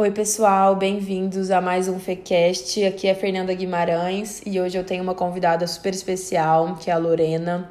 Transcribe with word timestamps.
Oi, 0.00 0.10
pessoal, 0.10 0.76
bem-vindos 0.76 1.50
a 1.50 1.60
mais 1.60 1.86
um 1.86 2.00
FECast. 2.00 2.82
Aqui 2.86 3.06
é 3.06 3.14
Fernanda 3.14 3.52
Guimarães 3.52 4.40
e 4.46 4.58
hoje 4.58 4.78
eu 4.78 4.82
tenho 4.82 5.02
uma 5.02 5.14
convidada 5.14 5.66
super 5.66 5.92
especial, 5.92 6.74
que 6.76 6.90
é 6.90 6.94
a 6.94 6.96
Lorena. 6.96 7.68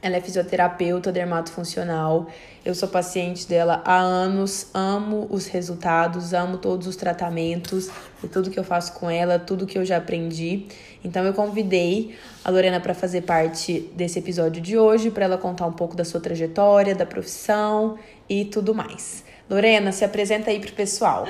Ela 0.00 0.16
é 0.16 0.20
fisioterapeuta 0.22 1.12
dermatofuncional. 1.12 2.28
Eu 2.64 2.74
sou 2.74 2.88
paciente 2.88 3.46
dela 3.46 3.82
há 3.84 3.98
anos, 3.98 4.68
amo 4.72 5.26
os 5.28 5.48
resultados, 5.48 6.32
amo 6.32 6.56
todos 6.56 6.86
os 6.86 6.96
tratamentos 6.96 7.90
e 8.24 8.26
tudo 8.26 8.48
que 8.48 8.58
eu 8.58 8.64
faço 8.64 8.94
com 8.94 9.10
ela, 9.10 9.38
tudo 9.38 9.66
que 9.66 9.76
eu 9.76 9.84
já 9.84 9.98
aprendi. 9.98 10.64
Então 11.04 11.26
eu 11.26 11.34
convidei 11.34 12.16
a 12.42 12.50
Lorena 12.50 12.80
para 12.80 12.94
fazer 12.94 13.20
parte 13.20 13.80
desse 13.94 14.18
episódio 14.18 14.62
de 14.62 14.78
hoje, 14.78 15.10
para 15.10 15.26
ela 15.26 15.36
contar 15.36 15.66
um 15.66 15.74
pouco 15.74 15.94
da 15.94 16.06
sua 16.06 16.20
trajetória, 16.20 16.94
da 16.94 17.04
profissão 17.04 17.98
e 18.26 18.46
tudo 18.46 18.74
mais. 18.74 19.22
Lorena, 19.50 19.92
se 19.92 20.06
apresenta 20.06 20.50
aí 20.50 20.58
pro 20.58 20.72
pessoal. 20.72 21.26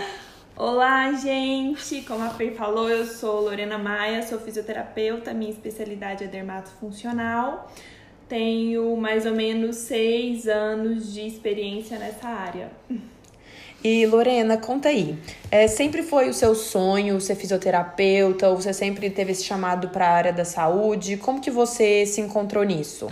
Olá, 0.59 1.13
gente! 1.13 2.01
Como 2.01 2.25
a 2.25 2.31
Fei 2.31 2.53
falou, 2.53 2.89
eu 2.89 3.05
sou 3.05 3.43
Lorena 3.43 3.77
Maia, 3.77 4.23
sou 4.23 4.41
fisioterapeuta, 4.41 5.35
minha 5.35 5.51
especialidade 5.51 6.25
é 6.25 6.27
dermatofuncional. 6.27 7.71
Tenho 8.27 8.97
mais 8.97 9.27
ou 9.27 9.35
menos 9.35 9.77
seis 9.77 10.49
anos 10.49 11.13
de 11.13 11.27
experiência 11.27 11.99
nessa 11.99 12.29
área. 12.29 12.71
E 13.85 14.07
Lorena, 14.07 14.57
conta 14.57 14.89
aí. 14.89 15.19
É, 15.51 15.69
sempre 15.69 16.03
foi 16.03 16.31
o 16.31 16.35
seu 16.35 16.55
sonho 16.55 17.21
ser 17.21 17.37
fisioterapeuta 17.37 18.49
ou 18.49 18.57
você 18.57 18.73
sempre 18.73 19.11
teve 19.11 19.33
esse 19.33 19.45
chamado 19.45 19.91
para 19.91 20.09
a 20.09 20.13
área 20.13 20.33
da 20.33 20.47
saúde? 20.47 21.19
Como 21.19 21.39
que 21.39 21.51
você 21.51 22.07
se 22.07 22.23
encontrou 22.23 22.65
nisso? 22.65 23.09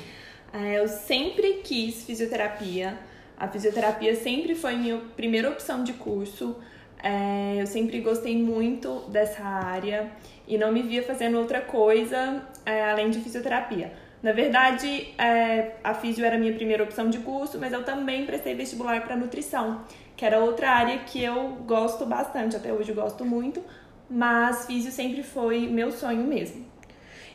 É, 0.51 0.79
eu 0.79 0.89
sempre 0.89 1.61
quis 1.62 2.05
fisioterapia. 2.05 2.98
A 3.37 3.47
fisioterapia 3.48 4.17
sempre 4.17 4.55
foi 4.55 4.77
minha 4.77 4.98
primeira 5.14 5.51
opção 5.51 5.84
de 5.84 5.92
curso. 5.92 6.56
É, 7.05 7.60
eu 7.60 7.66
sempre 7.66 8.00
gostei 8.00 8.34
muito 8.34 9.00
dessa 9.10 9.44
área 9.44 10.10
e 10.48 10.56
não 10.56 10.72
me 10.72 10.80
via 10.80 11.02
fazendo 11.02 11.38
outra 11.38 11.61
coisa 11.61 12.42
é, 12.64 12.91
além 12.91 13.11
de 13.11 13.20
fisioterapia. 13.20 13.92
Na 14.22 14.33
verdade, 14.33 15.12
é, 15.19 15.72
a 15.84 15.92
físio 15.92 16.24
era 16.24 16.36
a 16.36 16.38
minha 16.38 16.55
primeira 16.55 16.83
opção 16.83 17.11
de 17.11 17.19
curso, 17.19 17.58
mas 17.58 17.74
eu 17.74 17.84
também 17.84 18.24
prestei 18.24 18.55
vestibular 18.55 19.02
para 19.02 19.16
nutrição, 19.16 19.83
que 20.16 20.24
era 20.24 20.38
outra 20.38 20.70
área 20.70 21.00
que 21.00 21.22
eu 21.22 21.58
gosto 21.66 22.06
bastante, 22.06 22.56
até 22.56 22.72
hoje 22.72 22.88
eu 22.88 22.94
gosto 22.94 23.22
muito, 23.22 23.62
mas 24.08 24.64
físio 24.64 24.91
sempre 24.91 25.22
foi 25.22 25.68
meu 25.68 25.92
sonho 25.92 26.24
mesmo. 26.24 26.64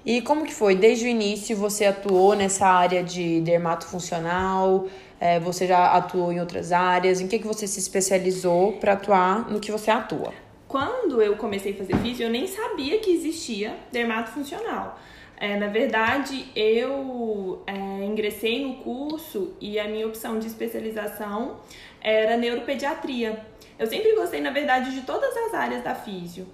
E 0.03 0.19
como 0.21 0.45
que 0.45 0.53
foi? 0.53 0.75
Desde 0.75 1.05
o 1.05 1.07
início 1.07 1.55
você 1.55 1.85
atuou 1.85 2.35
nessa 2.35 2.65
área 2.65 3.03
de 3.03 3.39
dermatofuncional? 3.41 4.87
É, 5.19 5.39
você 5.39 5.67
já 5.67 5.93
atuou 5.93 6.31
em 6.31 6.39
outras 6.39 6.71
áreas? 6.71 7.19
Em 7.19 7.27
que, 7.27 7.39
que 7.39 7.47
você 7.47 7.67
se 7.67 7.79
especializou 7.79 8.73
para 8.73 8.93
atuar 8.93 9.49
no 9.49 9.59
que 9.59 9.71
você 9.71 9.91
atua? 9.91 10.33
Quando 10.67 11.21
eu 11.21 11.35
comecei 11.35 11.73
a 11.73 11.75
fazer 11.75 11.95
físio, 11.97 12.25
eu 12.25 12.29
nem 12.29 12.47
sabia 12.47 12.99
que 12.99 13.11
existia 13.11 13.75
dermatofuncional. 13.91 14.99
É, 15.35 15.57
na 15.57 15.67
verdade, 15.67 16.47
eu 16.55 17.63
é, 17.65 17.73
ingressei 18.05 18.65
no 18.65 18.75
curso 18.75 19.53
e 19.59 19.79
a 19.79 19.87
minha 19.87 20.05
opção 20.05 20.37
de 20.37 20.47
especialização 20.47 21.57
era 22.01 22.37
neuropediatria. 22.37 23.39
Eu 23.77 23.87
sempre 23.87 24.13
gostei, 24.15 24.41
na 24.41 24.51
verdade, 24.51 24.93
de 24.93 25.01
todas 25.01 25.35
as 25.35 25.53
áreas 25.53 25.83
da 25.83 25.95
físio. 25.95 26.45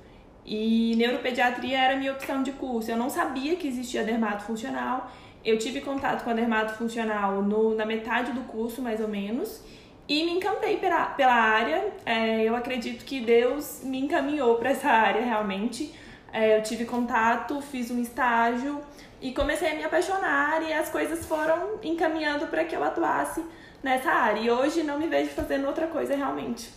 E 0.45 0.95
neuropediatria 0.95 1.77
era 1.77 1.93
a 1.95 1.97
minha 1.97 2.13
opção 2.13 2.43
de 2.43 2.51
curso. 2.51 2.91
Eu 2.91 2.97
não 2.97 3.09
sabia 3.09 3.55
que 3.55 3.67
existia 3.67 4.03
dermatofuncional 4.03 5.11
eu 5.45 5.59
tive 5.59 5.79
contato 5.81 6.23
com 6.23 6.31
a 6.31 6.33
dermatofuncional 6.33 7.41
no, 7.43 7.75
na 7.75 7.85
metade 7.85 8.31
do 8.31 8.41
curso, 8.41 8.81
mais 8.81 8.99
ou 8.99 9.07
menos, 9.07 9.61
e 10.07 10.23
me 10.23 10.31
encantei 10.31 10.77
pela, 10.77 11.05
pela 11.05 11.33
área. 11.33 11.87
É, 12.05 12.43
eu 12.43 12.55
acredito 12.55 13.05
que 13.05 13.21
Deus 13.21 13.81
me 13.83 13.99
encaminhou 13.99 14.55
para 14.55 14.71
essa 14.71 14.89
área 14.89 15.21
realmente. 15.21 15.93
É, 16.33 16.57
eu 16.57 16.63
tive 16.63 16.85
contato, 16.85 17.61
fiz 17.61 17.91
um 17.91 18.01
estágio 18.01 18.81
e 19.21 19.31
comecei 19.31 19.71
a 19.71 19.75
me 19.75 19.83
apaixonar 19.83 20.61
e 20.63 20.73
as 20.73 20.89
coisas 20.89 21.25
foram 21.25 21.79
encaminhando 21.81 22.47
para 22.47 22.63
que 22.65 22.75
eu 22.75 22.83
atuasse 22.83 23.43
nessa 23.81 24.09
área. 24.09 24.41
E 24.41 24.49
hoje 24.49 24.83
não 24.83 24.99
me 24.99 25.07
vejo 25.07 25.29
fazendo 25.29 25.67
outra 25.67 25.87
coisa 25.87 26.15
realmente. 26.15 26.69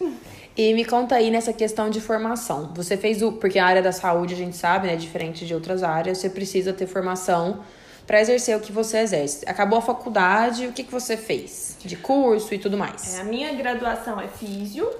E 0.57 0.75
me 0.75 0.85
conta 0.85 1.15
aí 1.15 1.31
nessa 1.31 1.53
questão 1.53 1.89
de 1.89 2.01
formação. 2.01 2.73
Você 2.75 2.97
fez 2.97 3.23
o. 3.23 3.33
Porque 3.33 3.59
a 3.59 3.67
área 3.67 3.81
da 3.81 3.93
saúde, 3.93 4.35
a 4.35 4.37
gente 4.37 4.57
sabe, 4.57 4.89
né? 4.89 4.97
Diferente 4.97 5.47
de 5.47 5.55
outras 5.55 5.83
áreas, 5.83 6.19
você 6.19 6.29
precisa 6.29 6.73
ter 6.73 6.87
formação 6.87 7.65
para 8.09 8.23
exercer 8.23 8.57
o 8.57 8.61
que 8.61 8.73
você 8.73 9.01
exerce. 9.01 9.47
Acabou 9.47 9.79
a 9.79 9.83
faculdade, 9.83 10.67
o 10.67 10.73
que, 10.73 10.83
que 10.83 10.91
você 10.91 11.15
fez? 11.15 11.77
De 11.85 11.95
curso 11.95 12.55
e 12.55 12.59
tudo 12.59 12.79
mais? 12.79 13.19
É, 13.19 13.21
a 13.21 13.25
minha 13.25 13.53
graduação 13.53 14.19
é 14.19 14.27
físio 14.27 14.91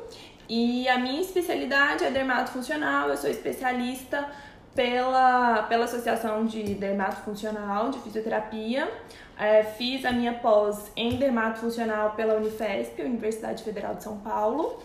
e 0.47 0.87
a 0.91 0.99
minha 0.99 1.23
especialidade 1.23 2.05
é 2.05 2.11
dermatofuncional. 2.11 3.09
Eu 3.09 3.17
sou 3.17 3.31
especialista 3.31 4.29
pela, 4.75 5.63
pela 5.63 5.87
Associação 5.87 6.45
de 6.45 6.75
Dermatofuncional 6.75 7.91
de 7.91 7.99
Fisioterapia. 8.01 8.87
É, 9.39 9.63
fiz 9.63 10.05
a 10.05 10.13
minha 10.13 10.35
pós 10.35 10.93
em 10.95 11.17
dermatofuncional 11.17 12.11
pela 12.11 12.35
Unifesp, 12.35 13.01
Universidade 13.01 13.65
Federal 13.65 13.95
de 13.95 14.05
São 14.05 14.19
Paulo, 14.19 14.83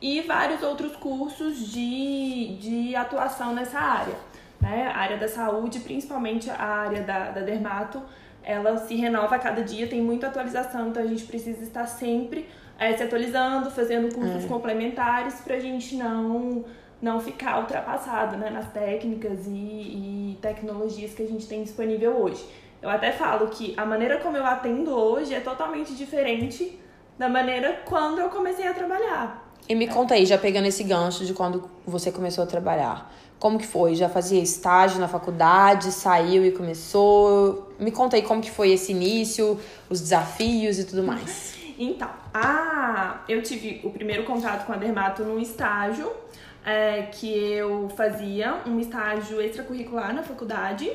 e 0.00 0.22
vários 0.22 0.62
outros 0.62 0.96
cursos 0.96 1.70
de, 1.70 2.56
de 2.56 2.96
atuação 2.96 3.52
nessa 3.52 3.78
área 3.78 4.14
né? 4.60 4.90
A 4.94 4.98
área 4.98 5.16
da 5.16 5.28
saúde, 5.28 5.80
principalmente 5.80 6.50
a 6.50 6.62
área 6.62 7.02
da, 7.02 7.30
da 7.30 7.40
dermato, 7.40 8.02
ela 8.42 8.76
se 8.78 8.94
renova 8.94 9.36
a 9.36 9.38
cada 9.38 9.62
dia, 9.62 9.86
tem 9.86 10.00
muita 10.00 10.28
atualização, 10.28 10.88
então 10.88 11.02
a 11.02 11.06
gente 11.06 11.24
precisa 11.24 11.62
estar 11.62 11.86
sempre 11.86 12.48
é, 12.78 12.96
se 12.96 13.02
atualizando, 13.02 13.70
fazendo 13.70 14.14
cursos 14.14 14.44
é. 14.44 14.48
complementares 14.48 15.40
para 15.40 15.56
a 15.56 15.60
gente 15.60 15.96
não 15.96 16.64
não 17.00 17.20
ficar 17.20 17.60
ultrapassado 17.60 18.38
né, 18.38 18.48
nas 18.48 18.72
técnicas 18.72 19.46
e, 19.46 19.50
e 19.50 20.38
tecnologias 20.40 21.12
que 21.12 21.22
a 21.22 21.26
gente 21.26 21.46
tem 21.46 21.62
disponível 21.62 22.18
hoje. 22.18 22.42
Eu 22.80 22.88
até 22.88 23.12
falo 23.12 23.48
que 23.48 23.74
a 23.76 23.84
maneira 23.84 24.18
como 24.18 24.36
eu 24.36 24.46
atendo 24.46 24.90
hoje 24.90 25.34
é 25.34 25.40
totalmente 25.40 25.94
diferente 25.94 26.80
da 27.18 27.28
maneira 27.28 27.82
quando 27.84 28.18
eu 28.18 28.30
comecei 28.30 28.66
a 28.66 28.72
trabalhar. 28.72 29.46
E 29.68 29.74
me 29.74 29.88
conta 29.88 30.14
aí, 30.14 30.24
já 30.24 30.38
pegando 30.38 30.66
esse 30.66 30.84
gancho 30.84 31.24
de 31.24 31.34
quando 31.34 31.68
você 31.86 32.12
começou 32.12 32.44
a 32.44 32.46
trabalhar. 32.46 33.12
Como 33.38 33.58
que 33.58 33.66
foi? 33.66 33.94
Já 33.94 34.08
fazia 34.08 34.40
estágio 34.40 34.98
na 34.98 35.08
faculdade, 35.08 35.92
saiu 35.92 36.44
e 36.44 36.50
começou? 36.50 37.70
Me 37.78 37.90
conta 37.90 38.16
aí 38.16 38.22
como 38.22 38.40
que 38.40 38.50
foi 38.50 38.72
esse 38.72 38.92
início, 38.92 39.60
os 39.90 40.00
desafios 40.00 40.78
e 40.78 40.84
tudo 40.84 41.02
mais. 41.02 41.54
Então, 41.78 42.08
a... 42.32 43.20
eu 43.28 43.42
tive 43.42 43.82
o 43.84 43.90
primeiro 43.90 44.24
contato 44.24 44.64
com 44.64 44.72
a 44.72 44.76
Dermato 44.76 45.22
num 45.22 45.38
estágio 45.38 46.10
é, 46.64 47.02
que 47.12 47.30
eu 47.30 47.88
fazia, 47.90 48.62
um 48.66 48.80
estágio 48.80 49.40
extracurricular 49.42 50.14
na 50.14 50.22
faculdade, 50.22 50.90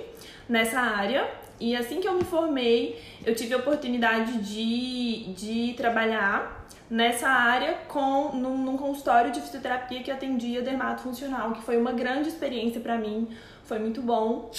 nessa 0.50 0.80
área. 0.80 1.30
E 1.60 1.76
assim 1.76 2.02
que 2.02 2.08
eu 2.08 2.14
me 2.14 2.24
formei, 2.24 3.00
eu 3.24 3.36
tive 3.36 3.54
a 3.54 3.58
oportunidade 3.58 4.40
de, 4.40 5.32
de 5.34 5.74
trabalhar 5.78 6.66
nessa 6.92 7.30
área 7.30 7.78
com 7.88 8.36
num, 8.36 8.58
num, 8.58 8.76
consultório 8.76 9.32
de 9.32 9.40
fisioterapia 9.40 10.04
que 10.04 10.12
atendia 10.12 10.62
dermato 10.62 11.04
funcional, 11.04 11.54
que 11.54 11.64
foi 11.64 11.78
uma 11.78 11.94
grande 11.94 12.28
experiência 12.28 12.82
para 12.82 12.98
mim, 12.98 13.30
foi 13.64 13.80
muito 13.80 14.02
bom. 14.02 14.52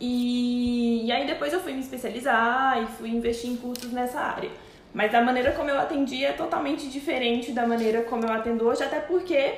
E, 0.00 1.06
e 1.06 1.12
aí 1.12 1.24
depois 1.24 1.52
eu 1.52 1.60
fui 1.60 1.72
me 1.72 1.80
especializar 1.80 2.82
e 2.82 2.86
fui 2.86 3.08
investir 3.10 3.48
em 3.48 3.56
cursos 3.56 3.92
nessa 3.92 4.18
área. 4.18 4.50
Mas 4.92 5.14
a 5.14 5.22
maneira 5.22 5.52
como 5.52 5.70
eu 5.70 5.78
atendia 5.78 6.30
é 6.30 6.32
totalmente 6.32 6.88
diferente 6.88 7.52
da 7.52 7.64
maneira 7.66 8.02
como 8.02 8.24
eu 8.24 8.32
atendo 8.32 8.66
hoje, 8.66 8.82
até 8.82 8.98
porque 8.98 9.54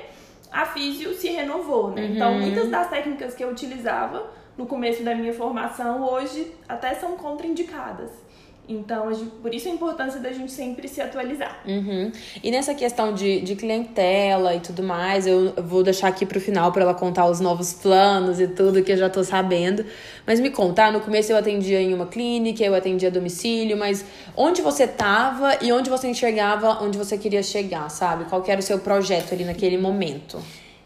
a 0.51 0.67
físio 0.67 1.15
se 1.15 1.29
renovou, 1.29 1.91
né? 1.91 2.03
Uhum. 2.03 2.13
Então, 2.13 2.33
muitas 2.35 2.69
das 2.69 2.89
técnicas 2.89 3.33
que 3.33 3.43
eu 3.43 3.49
utilizava 3.49 4.29
no 4.55 4.67
começo 4.67 5.01
da 5.03 5.15
minha 5.15 5.33
formação 5.33 6.03
hoje 6.03 6.51
até 6.67 6.93
são 6.93 7.17
contraindicadas. 7.17 8.11
Então, 8.69 9.09
por 9.41 9.51
isso 9.51 9.67
a 9.67 9.71
importância 9.71 10.19
da 10.19 10.31
gente 10.31 10.51
sempre 10.51 10.87
se 10.87 11.01
atualizar. 11.01 11.59
Uhum. 11.65 12.11
E 12.43 12.51
nessa 12.51 12.75
questão 12.75 13.15
de, 13.15 13.41
de 13.41 13.55
clientela 13.55 14.53
e 14.53 14.59
tudo 14.59 14.83
mais, 14.83 15.25
eu 15.25 15.53
vou 15.57 15.81
deixar 15.81 16.07
aqui 16.07 16.23
pro 16.23 16.39
final 16.39 16.71
para 16.71 16.83
ela 16.83 16.93
contar 16.93 17.25
os 17.25 17.39
novos 17.39 17.73
planos 17.73 18.39
e 18.39 18.47
tudo 18.47 18.83
que 18.83 18.91
eu 18.91 18.97
já 18.97 19.09
tô 19.09 19.23
sabendo. 19.23 19.83
Mas 20.25 20.39
me 20.39 20.51
contar, 20.51 20.93
no 20.93 20.99
começo 21.01 21.31
eu 21.31 21.37
atendia 21.37 21.81
em 21.81 21.95
uma 21.95 22.05
clínica, 22.05 22.63
eu 22.63 22.75
atendia 22.75 23.09
a 23.09 23.11
domicílio, 23.11 23.75
mas 23.75 24.05
onde 24.37 24.61
você 24.61 24.87
tava 24.87 25.57
e 25.61 25.71
onde 25.71 25.89
você 25.89 26.07
enxergava 26.07 26.83
onde 26.83 26.95
você 26.95 27.17
queria 27.17 27.41
chegar, 27.41 27.89
sabe? 27.89 28.25
Qual 28.25 28.43
era 28.47 28.59
o 28.59 28.63
seu 28.63 28.77
projeto 28.77 29.33
ali 29.33 29.45
naquele 29.45 29.79
momento? 29.79 30.39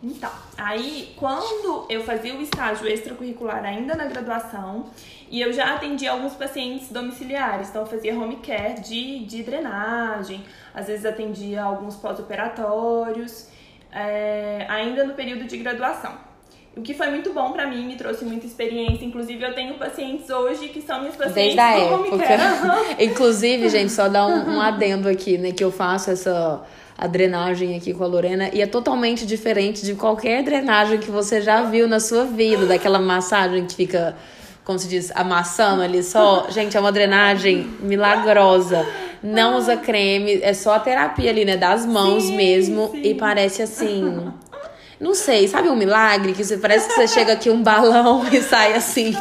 Então, 0.03 0.29
aí 0.57 1.13
quando 1.15 1.85
eu 1.89 2.03
fazia 2.03 2.35
o 2.35 2.41
estágio 2.41 2.85
extracurricular 2.87 3.63
ainda 3.63 3.95
na 3.95 4.05
graduação, 4.05 4.87
e 5.31 5.39
eu 5.39 5.53
já 5.53 5.75
atendia 5.75 6.11
alguns 6.11 6.33
pacientes 6.33 6.91
domiciliares, 6.91 7.69
então 7.69 7.83
eu 7.83 7.87
fazia 7.87 8.13
home 8.13 8.35
care 8.37 8.81
de, 8.81 9.19
de 9.19 9.41
drenagem, 9.41 10.43
às 10.73 10.87
vezes 10.87 11.05
atendia 11.05 11.63
alguns 11.63 11.95
pós-operatórios, 11.95 13.47
é, 13.91 14.65
ainda 14.67 15.05
no 15.05 15.13
período 15.13 15.45
de 15.45 15.57
graduação. 15.57 16.13
O 16.75 16.81
que 16.81 16.93
foi 16.93 17.07
muito 17.09 17.31
bom 17.31 17.51
para 17.51 17.67
mim, 17.67 17.85
me 17.85 17.95
trouxe 17.95 18.25
muita 18.25 18.47
experiência. 18.47 19.05
Inclusive, 19.05 19.43
eu 19.43 19.53
tenho 19.53 19.75
pacientes 19.75 20.27
hoje 20.31 20.69
que 20.69 20.81
são 20.81 21.01
minhas 21.01 21.15
pacientes 21.15 21.55
Desde 21.55 21.59
a 21.59 21.77
época. 21.77 22.25
Inclusive, 22.99 23.69
gente, 23.69 23.91
só 23.91 24.09
dar 24.09 24.25
um, 24.25 24.55
um 24.55 24.59
adendo 24.59 25.07
aqui, 25.07 25.37
né? 25.37 25.51
Que 25.51 25.63
eu 25.63 25.71
faço 25.71 26.09
essa 26.09 26.63
a 27.03 27.07
drenagem 27.07 27.75
aqui 27.75 27.93
com 27.93 28.01
a 28.05 28.07
Lorena 28.07 28.49
e 28.53 28.61
é 28.61 28.65
totalmente 28.65 29.25
diferente 29.25 29.85
de 29.85 29.93
qualquer 29.93 30.41
drenagem 30.41 30.99
que 30.99 31.11
você 31.11 31.41
já 31.41 31.61
viu 31.63 31.85
na 31.85 31.99
sua 31.99 32.23
vida, 32.23 32.65
daquela 32.65 32.97
massagem 32.97 33.65
que 33.65 33.75
fica, 33.75 34.15
como 34.63 34.79
se 34.79 34.87
diz, 34.87 35.11
amassando 35.13 35.81
ali 35.81 36.01
só. 36.01 36.47
Gente, 36.49 36.77
é 36.77 36.79
uma 36.79 36.93
drenagem 36.93 37.67
milagrosa. 37.81 38.87
Não 39.21 39.57
usa 39.57 39.75
creme, 39.75 40.39
é 40.41 40.53
só 40.53 40.75
a 40.75 40.79
terapia 40.79 41.29
ali, 41.29 41.43
né, 41.43 41.57
das 41.57 41.85
mãos 41.85 42.23
Sim, 42.23 42.37
mesmo 42.37 42.91
sim. 42.91 43.01
e 43.03 43.15
parece 43.15 43.61
assim, 43.61 44.31
não 44.97 45.13
sei, 45.13 45.49
sabe 45.49 45.67
um 45.67 45.75
milagre 45.75 46.31
que 46.31 46.41
você 46.41 46.57
parece 46.57 46.87
que 46.87 46.95
você 46.95 47.07
chega 47.09 47.33
aqui 47.33 47.49
um 47.49 47.61
balão 47.61 48.25
e 48.31 48.41
sai 48.41 48.75
assim. 48.75 49.13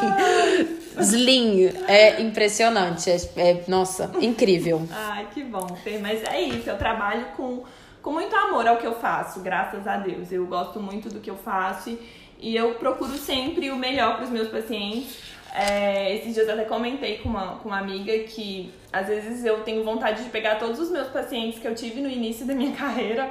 Slim, 1.01 1.67
é 1.89 2.21
impressionante, 2.21 3.11
é, 3.11 3.17
é- 3.37 3.65
nossa, 3.69 4.11
incrível. 4.21 4.83
Ai, 4.93 5.29
que 5.33 5.43
bom, 5.43 5.67
Fê. 5.83 5.99
Mas 6.01 6.23
é 6.25 6.41
isso, 6.41 6.69
eu 6.69 6.77
trabalho 6.79 7.27
com, 7.37 7.63
com 8.03 8.13
muito 8.13 8.35
amor 8.35 8.67
ao 8.67 8.77
que 8.77 8.87
eu 8.87 8.95
faço, 8.95 9.41
graças 9.41 9.87
a 9.87 9.97
Deus. 9.97 10.31
Eu 10.33 10.47
gosto 10.47 10.81
muito 10.81 11.09
do 11.09 11.21
que 11.21 11.31
eu 11.31 11.37
faço 11.37 11.91
e, 11.91 11.99
e 12.41 12.57
eu 12.57 12.75
procuro 12.75 13.17
sempre 13.17 13.71
o 13.71 13.77
melhor 13.77 14.17
para 14.17 14.25
os 14.25 14.31
meus 14.31 14.49
pacientes. 14.49 15.17
É, 15.55 16.15
esses 16.17 16.33
dias 16.35 16.49
eu 16.49 16.55
até 16.55 16.65
comentei 16.65 17.19
com 17.19 17.29
uma, 17.29 17.57
com 17.57 17.69
uma 17.69 17.79
amiga 17.79 18.17
que 18.21 18.73
às 18.91 19.07
vezes 19.07 19.45
eu 19.45 19.61
tenho 19.61 19.85
vontade 19.85 20.25
de 20.25 20.31
pegar 20.31 20.55
todos 20.57 20.79
os 20.81 20.91
meus 20.91 21.09
pacientes 21.09 21.59
que 21.59 21.69
eu 21.69 21.75
tive 21.75 22.01
no 22.01 22.09
início 22.09 22.47
da 22.47 22.55
minha 22.55 22.73
carreira 22.77 23.31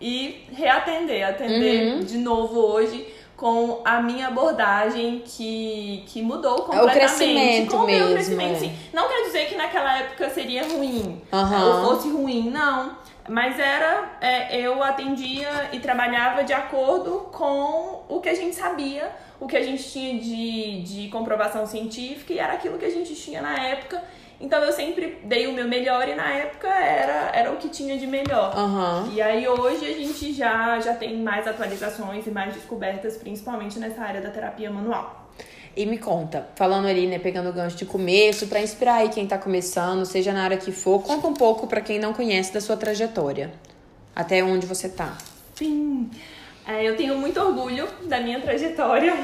e 0.00 0.44
reatender, 0.52 1.28
atender 1.28 1.92
Uhum. 1.96 2.00
de 2.04 2.16
novo 2.18 2.58
hoje 2.60 3.06
com 3.38 3.80
a 3.84 4.02
minha 4.02 4.26
abordagem 4.26 5.22
que, 5.24 6.02
que 6.08 6.20
mudou 6.20 6.56
É 6.56 6.60
o 6.60 6.62
completamente. 6.64 6.98
crescimento 6.98 7.70
com 7.70 7.76
o 7.76 7.86
meu 7.86 7.98
mesmo, 8.00 8.12
crescimento, 8.14 8.56
é. 8.56 8.58
sim. 8.58 8.76
Não 8.92 9.08
quer 9.08 9.22
dizer 9.26 9.46
que 9.46 9.54
naquela 9.54 9.96
época 9.96 10.28
seria 10.28 10.64
ruim, 10.66 11.22
Aham. 11.32 11.64
ou 11.64 11.84
fosse 11.94 12.10
ruim, 12.10 12.50
não. 12.50 12.96
Mas 13.28 13.56
era, 13.60 14.16
é, 14.20 14.56
eu 14.60 14.82
atendia 14.82 15.68
e 15.72 15.78
trabalhava 15.78 16.42
de 16.42 16.52
acordo 16.52 17.28
com 17.30 18.02
o 18.08 18.20
que 18.20 18.28
a 18.28 18.34
gente 18.34 18.56
sabia, 18.56 19.08
o 19.38 19.46
que 19.46 19.56
a 19.56 19.62
gente 19.62 19.88
tinha 19.88 20.18
de, 20.18 20.82
de 20.82 21.08
comprovação 21.08 21.64
científica 21.64 22.32
e 22.32 22.40
era 22.40 22.54
aquilo 22.54 22.76
que 22.76 22.86
a 22.86 22.90
gente 22.90 23.14
tinha 23.14 23.40
na 23.40 23.54
época. 23.54 24.02
Então 24.40 24.62
eu 24.62 24.72
sempre 24.72 25.18
dei 25.24 25.46
o 25.48 25.52
meu 25.52 25.66
melhor 25.66 26.08
e 26.08 26.14
na 26.14 26.30
época 26.30 26.68
era, 26.68 27.30
era 27.34 27.52
o 27.52 27.56
que 27.56 27.68
tinha 27.68 27.98
de 27.98 28.06
melhor. 28.06 28.56
Aham. 28.56 29.10
E 29.12 29.20
aí 29.20 29.48
hoje 29.48 29.84
a 29.84 29.92
gente 29.92 30.32
já, 30.32 30.78
já 30.78 30.94
tem 30.94 31.16
mais 31.18 31.46
atualizações 31.46 32.26
e 32.26 32.30
mais 32.30 32.54
descobertas, 32.54 33.16
principalmente 33.16 33.78
nessa 33.78 34.00
área 34.00 34.20
da 34.20 34.30
terapia 34.30 34.70
manual. 34.70 35.28
E 35.76 35.86
me 35.86 35.98
conta, 35.98 36.48
falando 36.56 36.86
ali, 36.86 37.06
né, 37.06 37.18
pegando 37.18 37.50
o 37.50 37.52
gancho 37.52 37.76
de 37.76 37.84
começo, 37.84 38.46
pra 38.48 38.60
inspirar 38.60 38.96
aí 38.96 39.08
quem 39.10 39.26
tá 39.26 39.38
começando, 39.38 40.04
seja 40.04 40.32
na 40.32 40.42
área 40.42 40.56
que 40.56 40.72
for, 40.72 41.00
conta 41.02 41.26
um 41.28 41.34
pouco 41.34 41.66
pra 41.66 41.80
quem 41.80 41.98
não 41.98 42.12
conhece 42.12 42.52
da 42.52 42.60
sua 42.60 42.76
trajetória. 42.76 43.52
Até 44.14 44.42
onde 44.42 44.66
você 44.66 44.88
tá. 44.88 45.16
Sim. 45.54 46.10
É, 46.68 46.86
eu 46.86 46.98
tenho 46.98 47.16
muito 47.16 47.40
orgulho 47.40 47.88
da 48.04 48.20
minha 48.20 48.38
trajetória. 48.40 49.14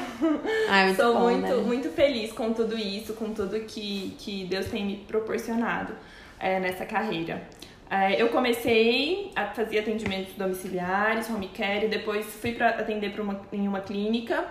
Ai, 0.67 0.87
muito 0.87 1.03
Sou 1.03 1.13
bom, 1.13 1.21
muito, 1.25 1.47
né? 1.47 1.63
muito 1.63 1.91
feliz 1.91 2.33
com 2.33 2.55
tudo 2.55 2.75
isso, 2.75 3.13
com 3.13 3.35
tudo 3.35 3.61
que, 3.61 4.17
que 4.19 4.47
Deus 4.47 4.65
tem 4.69 4.83
me 4.83 4.97
proporcionado 4.97 5.95
é, 6.41 6.59
nessa 6.59 6.87
carreira. 6.87 7.43
É, 7.91 8.21
eu 8.21 8.31
comecei 8.31 9.31
a 9.37 9.49
fazer 9.49 9.81
atendimentos 9.81 10.33
domiciliares, 10.37 11.29
home 11.29 11.49
care, 11.49 11.85
e 11.85 11.89
depois 11.91 12.25
fui 12.25 12.53
para 12.53 12.71
atender 12.71 13.13
pra 13.13 13.23
uma, 13.23 13.39
em 13.53 13.69
uma 13.69 13.81
clínica, 13.81 14.47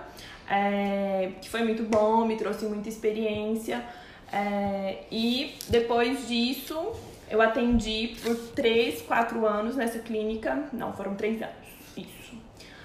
é, 0.47 1.31
que 1.41 1.49
foi 1.49 1.63
muito 1.63 1.81
bom, 1.81 2.25
me 2.25 2.35
trouxe 2.35 2.63
muita 2.65 2.89
experiência. 2.89 3.83
É, 4.31 4.99
e 5.11 5.55
depois 5.67 6.27
disso, 6.27 6.91
eu 7.27 7.41
atendi 7.41 8.15
por 8.21 8.35
3, 8.53 9.01
4 9.01 9.47
anos 9.47 9.75
nessa 9.75 9.97
clínica. 9.97 10.65
Não, 10.71 10.93
foram 10.93 11.15
3 11.15 11.41
anos. 11.41 11.62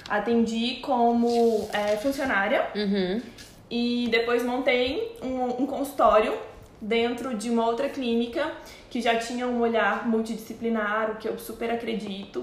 Atendi 0.08 0.76
como 0.82 1.68
é, 1.72 1.96
funcionária 1.96 2.66
Uhum. 2.74 3.20
e 3.70 4.08
depois 4.10 4.42
montei 4.44 5.16
um, 5.22 5.62
um 5.62 5.66
consultório 5.66 6.34
dentro 6.80 7.34
de 7.34 7.50
uma 7.50 7.66
outra 7.66 7.88
clínica 7.88 8.50
que 8.88 9.00
já 9.00 9.16
tinha 9.18 9.46
um 9.46 9.60
olhar 9.60 10.08
multidisciplinar, 10.08 11.10
o 11.10 11.16
que 11.16 11.28
eu 11.28 11.38
super 11.38 11.70
acredito, 11.70 12.42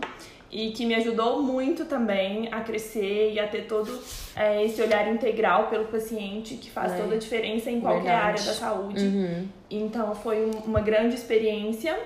e 0.52 0.72
que 0.72 0.86
me 0.86 0.94
ajudou 0.96 1.42
muito 1.42 1.86
também 1.86 2.48
a 2.52 2.62
crescer 2.62 3.32
e 3.34 3.40
a 3.40 3.48
ter 3.48 3.64
todo 3.66 4.00
é, 4.36 4.64
esse 4.64 4.82
olhar 4.82 5.08
integral 5.12 5.68
pelo 5.68 5.86
paciente, 5.86 6.56
que 6.56 6.70
faz 6.70 6.94
É, 6.94 6.98
toda 6.98 7.16
a 7.16 7.18
diferença 7.18 7.72
em 7.72 7.82
qualquer 7.82 8.04
verdade. 8.04 8.28
área 8.28 8.44
da 8.44 8.54
saúde. 8.54 9.04
Uhum. 9.06 9.48
Então 9.72 10.14
foi 10.16 10.46
um- 10.46 10.60
uma 10.66 10.82
grande 10.82 11.16
experiência. 11.16 11.98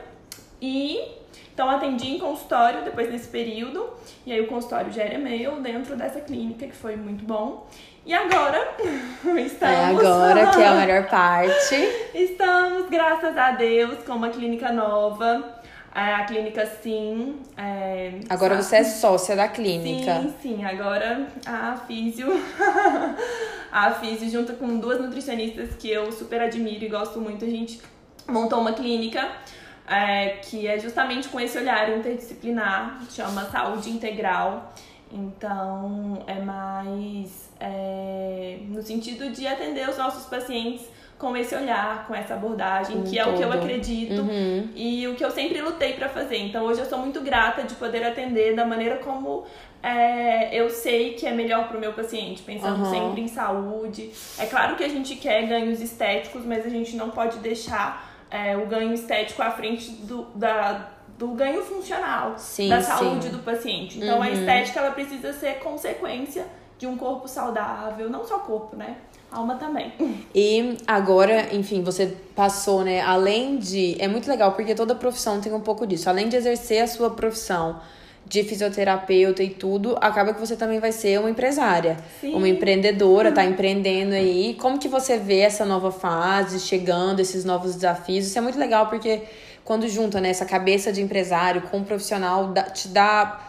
E 0.61 0.99
então 1.53 1.69
atendi 1.69 2.11
em 2.11 2.19
consultório 2.19 2.83
depois 2.83 3.11
desse 3.11 3.27
período. 3.27 3.89
E 4.25 4.31
aí 4.31 4.41
o 4.41 4.47
consultório 4.47 4.91
já 4.91 5.03
era 5.03 5.17
meu 5.17 5.61
dentro 5.61 5.95
dessa 5.95 6.19
clínica, 6.21 6.65
que 6.67 6.75
foi 6.75 6.95
muito 6.95 7.25
bom. 7.25 7.67
E 8.05 8.13
agora 8.13 8.75
É 9.25 9.41
estamos. 9.41 9.99
agora 10.05 10.47
que 10.47 10.61
é 10.61 10.67
a 10.67 10.73
melhor 10.73 11.07
parte. 11.11 11.75
Estamos, 12.13 12.89
graças 12.89 13.35
a 13.37 13.51
Deus, 13.51 14.03
com 14.05 14.13
uma 14.13 14.29
clínica 14.29 14.71
nova. 14.71 15.59
É, 15.93 16.13
A 16.13 16.23
clínica 16.23 16.65
Sim. 16.67 17.39
é, 17.57 18.19
Agora 18.29 18.55
você 18.61 18.77
é 18.77 18.83
sócia 18.83 19.35
da 19.35 19.47
clínica. 19.47 20.21
Sim, 20.21 20.33
sim. 20.41 20.63
Agora 20.63 21.27
a 21.45 21.75
Físio. 21.87 22.27
a 23.71 23.91
Físio, 23.91 24.29
junto 24.29 24.53
com 24.53 24.77
duas 24.79 25.01
nutricionistas 25.01 25.75
que 25.75 25.89
eu 25.89 26.11
super 26.11 26.41
admiro 26.41 26.85
e 26.85 26.87
gosto 26.87 27.19
muito, 27.19 27.43
a 27.43 27.49
gente 27.49 27.81
montou 28.27 28.59
uma 28.59 28.73
clínica 28.73 29.27
é, 29.89 30.37
que 30.43 30.67
é 30.67 30.77
justamente 30.79 31.27
com 31.29 31.39
esse 31.39 31.57
olhar 31.57 31.89
interdisciplinar, 31.89 33.01
chama 33.09 33.45
Saúde 33.45 33.89
Integral. 33.89 34.71
Então 35.11 36.23
é 36.27 36.35
mais 36.39 37.49
é, 37.59 38.57
no 38.67 38.81
sentido 38.83 39.31
de 39.31 39.47
atender 39.47 39.89
os 39.89 39.97
nossos 39.97 40.25
pacientes 40.27 40.85
com 41.17 41.35
esse 41.35 41.53
olhar, 41.53 42.07
com 42.07 42.15
essa 42.15 42.35
abordagem, 42.35 42.97
Um 42.99 43.03
que 43.03 43.19
é 43.19 43.25
o 43.25 43.33
que 43.35 43.41
eu 43.43 43.51
acredito 43.51 44.21
Uhum. 44.21 44.69
e 44.73 45.05
o 45.07 45.15
que 45.15 45.25
eu 45.25 45.31
sempre 45.31 45.59
lutei 45.61 45.93
pra 45.93 46.07
fazer. 46.07 46.37
Então 46.37 46.63
hoje 46.65 46.79
eu 46.79 46.85
sou 46.85 46.99
muito 46.99 47.19
grata 47.21 47.63
de 47.63 47.75
poder 47.75 48.03
atender 48.05 48.55
da 48.55 48.65
maneira 48.65 48.97
como 48.99 49.43
é, 49.83 50.55
eu 50.57 50.69
sei 50.69 51.13
que 51.15 51.25
é 51.25 51.31
melhor 51.33 51.67
pro 51.67 51.79
meu 51.79 51.91
paciente, 51.93 52.41
pensando 52.43 52.83
Aham. 52.85 52.89
sempre 52.91 53.21
em 53.21 53.27
saúde. 53.27 54.11
É 54.37 54.45
claro 54.45 54.75
que 54.77 54.83
a 54.83 54.87
gente 54.89 55.15
quer 55.17 55.45
ganhos 55.47 55.81
estéticos, 55.81 56.45
mas 56.45 56.65
a 56.65 56.69
gente 56.69 56.95
não 56.95 57.09
pode 57.09 57.39
deixar 57.39 58.08
é, 58.31 58.55
o 58.57 58.65
ganho 58.67 58.93
estético 58.93 59.41
à 59.41 59.51
frente 59.51 59.89
do, 59.91 60.23
da, 60.35 60.89
do 61.17 61.29
ganho 61.29 61.61
funcional, 61.63 62.35
Sim, 62.37 62.69
da 62.69 62.81
sim. 62.81 62.87
saúde 62.91 63.29
do 63.29 63.39
paciente. 63.39 63.97
Então 63.99 64.21
a 64.21 64.27
Uhum. 64.27 64.33
estética 64.33 64.79
ela 64.79 64.91
precisa 64.91 65.33
ser 65.33 65.55
consequência 65.59 66.45
de 66.77 66.87
um 66.87 66.95
corpo 66.95 67.27
saudável, 67.27 68.09
não 68.09 68.23
só 68.25 68.39
corpo, 68.39 68.75
né? 68.75 68.95
Alma 69.31 69.55
também. 69.55 69.93
E 70.33 70.77
agora, 70.87 71.53
enfim, 71.53 71.83
você 71.83 72.17
passou, 72.35 72.83
né? 72.83 73.01
Além 73.01 73.57
de. 73.57 73.95
É 74.01 74.07
muito 74.07 74.27
legal 74.27 74.53
porque 74.53 74.73
toda 74.73 74.95
profissão 74.95 75.39
tem 75.39 75.53
um 75.53 75.59
pouco 75.59 75.85
disso. 75.85 76.09
Além 76.09 76.29
de 76.29 76.35
exercer 76.35 76.81
a 76.81 76.87
sua 76.87 77.11
profissão 77.11 77.79
de 78.25 78.43
fisioterapeuta 78.43 79.41
e 79.41 79.49
tudo, 79.49 79.97
acaba 79.99 80.33
que 80.33 80.39
você 80.39 80.55
também 80.55 80.79
vai 80.79 80.91
ser 80.91 81.19
uma 81.19 81.29
empresária. 81.29 81.97
Sim. 82.21 82.35
Uma 82.35 82.47
empreendedora, 82.47 83.31
tá 83.31 83.43
empreendendo 83.43 84.13
aí. 84.13 84.55
Como 84.59 84.77
que 84.77 84.87
você 84.87 85.17
vê 85.17 85.39
essa 85.39 85.65
nova 85.65 85.91
fase 85.91 86.59
chegando, 86.59 87.19
esses 87.19 87.43
novos 87.43 87.73
desafios? 87.73 88.27
Isso 88.27 88.37
é 88.37 88.41
muito 88.41 88.59
legal 88.59 88.87
porque 88.87 89.23
quando 89.65 89.87
junta, 89.87 90.21
né, 90.21 90.29
essa 90.29 90.45
cabeça 90.45 90.91
de 90.91 91.01
empresário 91.01 91.63
com 91.63 91.77
um 91.77 91.83
profissional, 91.83 92.53
te 92.73 92.87
dá 92.87 93.39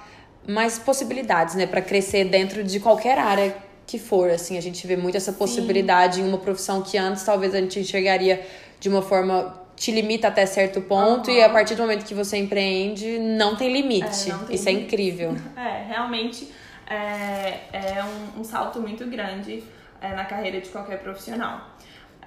mais 0.47 0.79
possibilidades, 0.79 1.55
né, 1.55 1.67
para 1.67 1.83
crescer 1.83 2.25
dentro 2.25 2.65
de 2.65 2.81
qualquer 2.81 3.19
área 3.19 3.55
que 3.87 3.99
for, 3.99 4.31
assim, 4.31 4.57
a 4.57 4.63
gente 4.63 4.87
vê 4.87 4.97
muito 4.97 5.17
essa 5.17 5.33
possibilidade 5.33 6.21
em 6.21 6.25
uma 6.29 6.39
profissão 6.39 6.81
que 6.81 6.97
antes 6.97 7.25
talvez 7.25 7.55
a 7.55 7.61
gente 7.61 7.81
enxergaria 7.81 8.41
de 8.79 8.89
uma 8.89 9.03
forma 9.03 9.61
te 9.81 9.91
limita 9.91 10.29
até 10.29 10.45
certo 10.45 10.83
ponto 10.83 11.31
Aham. 11.31 11.39
e 11.39 11.43
a 11.43 11.49
partir 11.49 11.75
do 11.75 11.81
momento 11.81 12.05
que 12.05 12.13
você 12.13 12.37
empreende 12.37 13.19
não 13.19 13.57
tem 13.57 13.73
limite. 13.73 14.29
É, 14.29 14.33
não 14.35 14.45
tem 14.45 14.55
Isso 14.57 14.69
é 14.69 14.73
limite. 14.73 14.87
incrível. 14.95 15.35
É, 15.57 15.85
realmente 15.89 16.51
é, 16.87 17.61
é 17.73 18.05
um, 18.37 18.41
um 18.41 18.45
salto 18.45 18.79
muito 18.79 19.07
grande 19.07 19.65
é, 20.03 20.15
na 20.15 20.27
carreira 20.27 20.61
de 20.61 20.69
qualquer 20.69 20.99
profissional. 20.99 21.63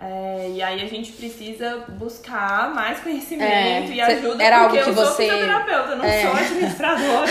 É, 0.02 0.50
e 0.56 0.62
aí 0.64 0.82
a 0.84 0.88
gente 0.88 1.12
precisa 1.12 1.86
buscar 1.90 2.74
mais 2.74 3.00
conhecimento 3.00 3.92
É, 3.92 3.94
e 3.94 4.02
ajuda 4.02 4.44
era 4.44 4.62
porque 4.64 4.80
algo 4.80 4.92
que 4.94 5.00
eu 5.00 5.06
sou 5.06 5.14
você- 5.14 5.24
fisioterapeuta, 5.30 5.96
não 5.96 6.06
É. 6.06 6.22
sou 6.24 6.32
administradora. 6.34 7.28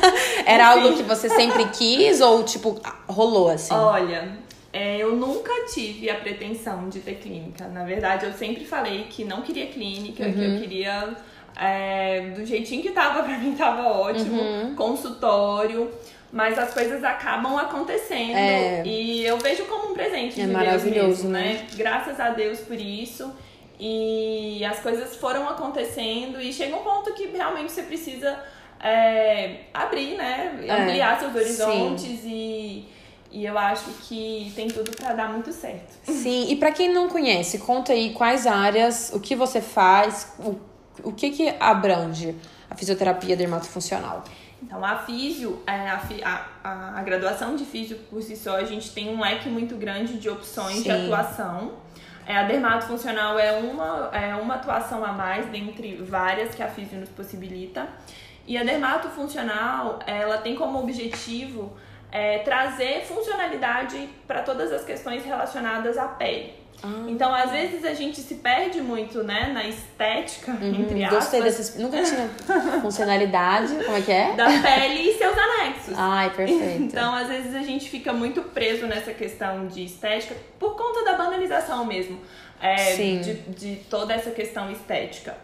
Era 0.46 0.74
Enfim. 0.76 0.82
algo 0.86 0.96
que 0.96 1.02
você 1.02 1.28
sempre 1.28 1.66
quis 1.66 2.20
ou 2.22 2.42
tipo 2.44 2.80
rolou 3.06 3.50
assim? 3.50 3.74
Olha, 3.74 4.38
é, 4.78 4.98
eu 5.04 5.10
nunca 5.16 5.52
tive 5.72 6.10
a 6.10 6.16
pretensão 6.16 6.88
de 6.88 7.00
ter 7.00 7.14
clínica. 7.24 7.66
Na 7.68 7.84
verdade, 7.84 8.26
eu 8.26 8.32
sempre 8.32 8.64
falei 8.64 8.98
que 9.08 9.24
não 9.24 9.40
queria 9.42 9.66
clínica, 9.66 10.22
que 10.24 10.38
Uhum. 10.38 10.54
eu 10.54 10.60
queria. 10.60 10.94
é, 11.58 12.32
do 12.36 12.44
jeitinho 12.44 12.82
que 12.82 12.90
tava, 12.90 13.22
pra 13.26 13.38
mim 13.38 13.54
tava 13.54 13.88
ótimo. 13.88 14.38
Uhum. 14.42 14.74
Consultório. 14.74 15.90
Mas 16.30 16.58
as 16.58 16.74
coisas 16.74 17.02
acabam 17.02 17.56
acontecendo. 17.56 18.36
É. 18.36 18.82
E 18.84 19.24
eu 19.24 19.38
vejo 19.38 19.64
como 19.64 19.90
um 19.90 19.94
presente 19.94 20.38
É 20.40 20.44
de 20.44 20.52
maravilhoso, 20.52 21.28
mesmo, 21.28 21.30
né? 21.30 21.40
né? 21.54 21.66
Graças 21.76 22.20
a 22.20 22.28
Deus 22.30 22.58
por 22.60 22.78
isso. 22.78 23.32
E 23.80 24.62
as 24.64 24.80
coisas 24.80 25.16
foram 25.16 25.48
acontecendo 25.48 26.40
e 26.40 26.52
chega 26.52 26.76
um 26.76 26.82
ponto 26.82 27.14
que 27.14 27.26
realmente 27.28 27.72
você 27.72 27.82
precisa 27.82 28.38
é, 28.82 29.60
abrir, 29.72 30.16
né? 30.16 30.58
É, 30.66 30.72
Ampliar 30.72 31.18
seus 31.20 31.34
horizontes 31.34 32.20
e, 32.24 32.84
e 33.36 33.44
eu 33.44 33.58
acho 33.58 33.90
que 34.08 34.50
tem 34.56 34.66
tudo 34.66 34.90
para 34.92 35.12
dar 35.12 35.30
muito 35.30 35.52
certo. 35.52 35.92
Sim, 36.04 36.50
e 36.50 36.56
para 36.56 36.72
quem 36.72 36.90
não 36.90 37.06
conhece, 37.06 37.58
conta 37.58 37.92
aí 37.92 38.14
quais 38.14 38.46
áreas, 38.46 39.12
o 39.12 39.20
que 39.20 39.36
você 39.36 39.60
faz, 39.60 40.34
o, 40.38 40.58
o 41.04 41.12
que 41.12 41.28
que 41.28 41.54
abrange 41.60 42.34
a 42.70 42.74
fisioterapia 42.74 43.36
dermatofuncional. 43.36 44.24
Então, 44.62 44.82
a 44.82 44.96
físio, 45.00 45.62
é, 45.66 45.70
a, 45.70 46.00
a, 46.64 46.98
a, 46.98 47.02
graduação 47.02 47.56
de 47.56 47.66
físio 47.66 47.98
por 48.08 48.22
si 48.22 48.34
só, 48.34 48.56
a 48.56 48.64
gente 48.64 48.90
tem 48.92 49.14
um 49.14 49.20
leque 49.20 49.50
muito 49.50 49.76
grande 49.76 50.14
de 50.14 50.30
opções 50.30 50.78
Sim. 50.78 50.84
de 50.84 50.90
atuação. 50.90 51.74
É, 52.26 52.38
a 52.38 52.44
dermatofuncional 52.44 53.38
é 53.38 53.52
uma, 53.52 54.10
é 54.14 54.34
uma 54.34 54.54
atuação 54.54 55.04
a 55.04 55.12
mais 55.12 55.44
dentre 55.50 55.96
várias 55.96 56.54
que 56.54 56.62
a 56.62 56.68
físio 56.68 56.98
nos 56.98 57.10
possibilita. 57.10 57.86
E 58.46 58.56
a 58.56 58.64
dermatofuncional, 58.64 59.98
ela 60.06 60.38
tem 60.38 60.54
como 60.54 60.78
objetivo 60.78 61.76
é, 62.16 62.38
trazer 62.38 63.02
funcionalidade 63.02 64.08
para 64.26 64.40
todas 64.40 64.72
as 64.72 64.82
questões 64.82 65.22
relacionadas 65.22 65.98
à 65.98 66.06
pele. 66.06 66.54
Ah. 66.82 67.04
Então, 67.08 67.34
às 67.34 67.50
vezes, 67.50 67.84
a 67.84 67.92
gente 67.92 68.20
se 68.22 68.36
perde 68.36 68.80
muito, 68.80 69.22
né, 69.22 69.50
na 69.52 69.64
estética, 69.64 70.52
uhum, 70.52 70.80
entre 70.80 71.04
aspas. 71.04 71.18
Gostei 71.18 71.42
dessas. 71.42 71.76
Nunca 71.76 72.02
tinha 72.02 72.28
funcionalidade. 72.80 73.74
Como 73.84 73.96
é 73.98 74.00
que 74.00 74.12
é? 74.12 74.32
Da 74.32 74.46
pele 74.46 75.10
e 75.10 75.18
seus 75.18 75.36
anexos. 75.36 75.94
Ai, 75.94 76.30
perfeito. 76.30 76.84
Então, 76.84 77.14
às 77.14 77.28
vezes, 77.28 77.54
a 77.54 77.62
gente 77.62 77.90
fica 77.90 78.14
muito 78.14 78.40
preso 78.40 78.86
nessa 78.86 79.12
questão 79.12 79.66
de 79.66 79.84
estética 79.84 80.34
por 80.58 80.74
conta 80.74 81.04
da 81.04 81.18
banalização 81.18 81.84
mesmo. 81.84 82.18
É, 82.58 82.94
de, 82.94 83.34
de 83.50 83.76
toda 83.90 84.14
essa 84.14 84.30
questão 84.30 84.70
estética 84.70 85.36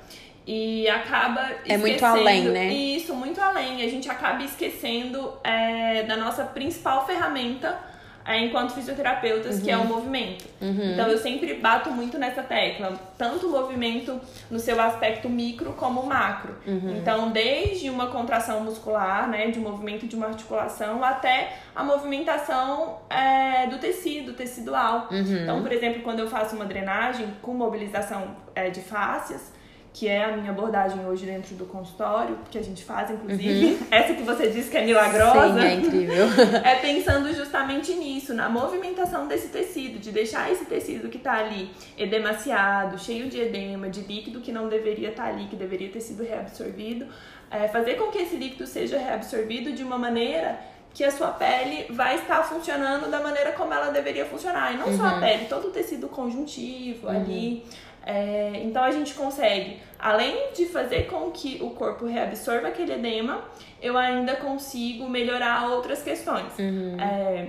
e 0.47 0.89
acaba 0.89 1.51
é 1.67 1.77
muito 1.77 2.05
além, 2.05 2.45
né? 2.45 2.73
Isso, 2.73 3.15
muito 3.15 3.41
além. 3.41 3.85
A 3.85 3.89
gente 3.89 4.11
acaba 4.11 4.43
esquecendo 4.43 5.35
é, 5.45 6.03
da 6.03 6.17
nossa 6.17 6.45
principal 6.45 7.07
ferramenta 7.07 7.93
é, 8.25 8.39
enquanto 8.45 8.73
fisioterapeutas, 8.73 9.57
uhum. 9.57 9.63
que 9.63 9.71
é 9.71 9.77
o 9.77 9.81
uhum. 9.81 9.87
movimento. 9.87 10.45
Uhum. 10.61 10.93
Então 10.93 11.09
eu 11.09 11.19
sempre 11.19 11.55
bato 11.55 11.91
muito 11.91 12.19
nessa 12.19 12.43
tecla, 12.43 12.93
tanto 13.19 13.47
o 13.47 13.51
movimento 13.51 14.21
no 14.51 14.59
seu 14.59 14.81
aspecto 14.81 15.29
micro 15.29 15.73
como 15.73 16.05
macro. 16.05 16.57
Uhum. 16.67 16.97
Então, 16.99 17.31
desde 17.31 17.91
uma 17.91 18.07
contração 18.09 18.61
muscular, 18.61 19.29
né, 19.29 19.51
de 19.51 19.59
movimento 19.59 20.07
de 20.07 20.15
uma 20.15 20.27
articulação, 20.27 21.03
até 21.03 21.57
a 21.75 21.83
movimentação 21.83 22.99
é, 23.11 23.67
do 23.67 23.79
tecido, 23.79 24.35
tecidual. 24.35 25.09
Uhum. 25.11 25.43
Então, 25.43 25.63
por 25.63 25.73
exemplo, 25.73 26.03
quando 26.03 26.21
eu 26.21 26.29
faço 26.29 26.55
uma 26.55 26.65
drenagem 26.65 27.27
com 27.43 27.55
mobilização 27.55 28.37
é, 28.55 28.71
de 28.71 28.81
fáscias, 28.81 29.53
que 29.93 30.09
é 30.09 30.25
a 30.25 30.37
minha 30.37 30.51
abordagem 30.51 31.05
hoje 31.07 31.27
dentro 31.27 31.55
do 31.55 31.67
consultório, 31.67 32.39
que 32.51 32.57
a 32.57 32.63
gente 32.63 32.83
faz, 32.83 33.11
inclusive. 33.11 33.75
Uhum. 33.75 33.87
Essa 33.91 34.15
que 34.15 34.23
você 34.23 34.49
disse 34.49 34.71
que 34.71 34.79
é 34.79 34.85
milagrosa. 34.85 35.61
Sim, 35.61 35.67
é 35.67 35.75
incrível. 35.75 36.27
é 36.65 36.77
pensando 36.77 37.33
justamente 37.35 37.93
nisso, 37.93 38.33
na 38.33 38.49
movimentação 38.49 39.29
desse 39.29 39.49
tecido, 39.49 39.99
de 39.99 40.11
deixar 40.11 40.51
esse 40.51 40.65
tecido 40.65 41.11
que 41.11 41.19
está 41.19 41.35
ali 41.35 41.71
edemaciado, 41.99 42.99
cheio 42.99 43.29
de 43.29 43.39
edema, 43.39 43.91
de 43.91 44.01
líquido 44.01 44.41
que 44.41 44.51
não 44.51 44.69
deveria 44.69 45.11
estar 45.11 45.25
tá 45.25 45.29
ali, 45.29 45.47
que 45.47 45.57
deveria 45.57 45.91
ter 45.91 46.01
sido 46.01 46.23
reabsorvido, 46.23 47.07
é, 47.51 47.69
fazer 47.69 47.97
com 47.97 48.11
que 48.11 48.19
esse 48.19 48.37
líquido 48.37 48.67
seja 48.67 48.97
reabsorvido 48.97 49.73
de 49.73 49.83
uma 49.83 49.99
maneira 49.99 50.59
que 50.95 51.03
a 51.05 51.11
sua 51.11 51.29
pele 51.29 51.87
vai 51.91 52.17
estar 52.17 52.43
funcionando 52.43 53.11
da 53.11 53.21
maneira 53.21 53.53
como 53.53 53.73
ela 53.73 53.91
deveria 53.91 54.27
funcionar. 54.27 54.75
E 54.75 54.77
não 54.77 54.89
uhum. 54.89 54.97
só 54.97 55.05
a 55.05 55.15
uhum. 55.15 55.21
pele, 55.21 55.47
todo 55.47 55.69
o 55.69 55.71
tecido 55.71 56.09
conjuntivo 56.09 57.09
uhum. 57.09 57.17
ali. 57.17 57.65
É, 58.05 58.61
então 58.65 58.83
a 58.83 58.91
gente 58.91 59.15
consegue, 59.15 59.79
além 59.99 60.53
de 60.53 60.67
fazer 60.67 61.07
com 61.07 61.31
que 61.31 61.59
o 61.63 61.71
corpo 61.71 62.05
reabsorva 62.05 62.69
aquele 62.69 62.93
edema, 62.93 63.45
eu 63.81 63.97
ainda 63.97 64.37
consigo 64.37 65.09
melhorar 65.09 65.69
outras 65.69 66.03
questões. 66.03 66.59
Uhum. 66.59 66.97
É, 67.01 67.49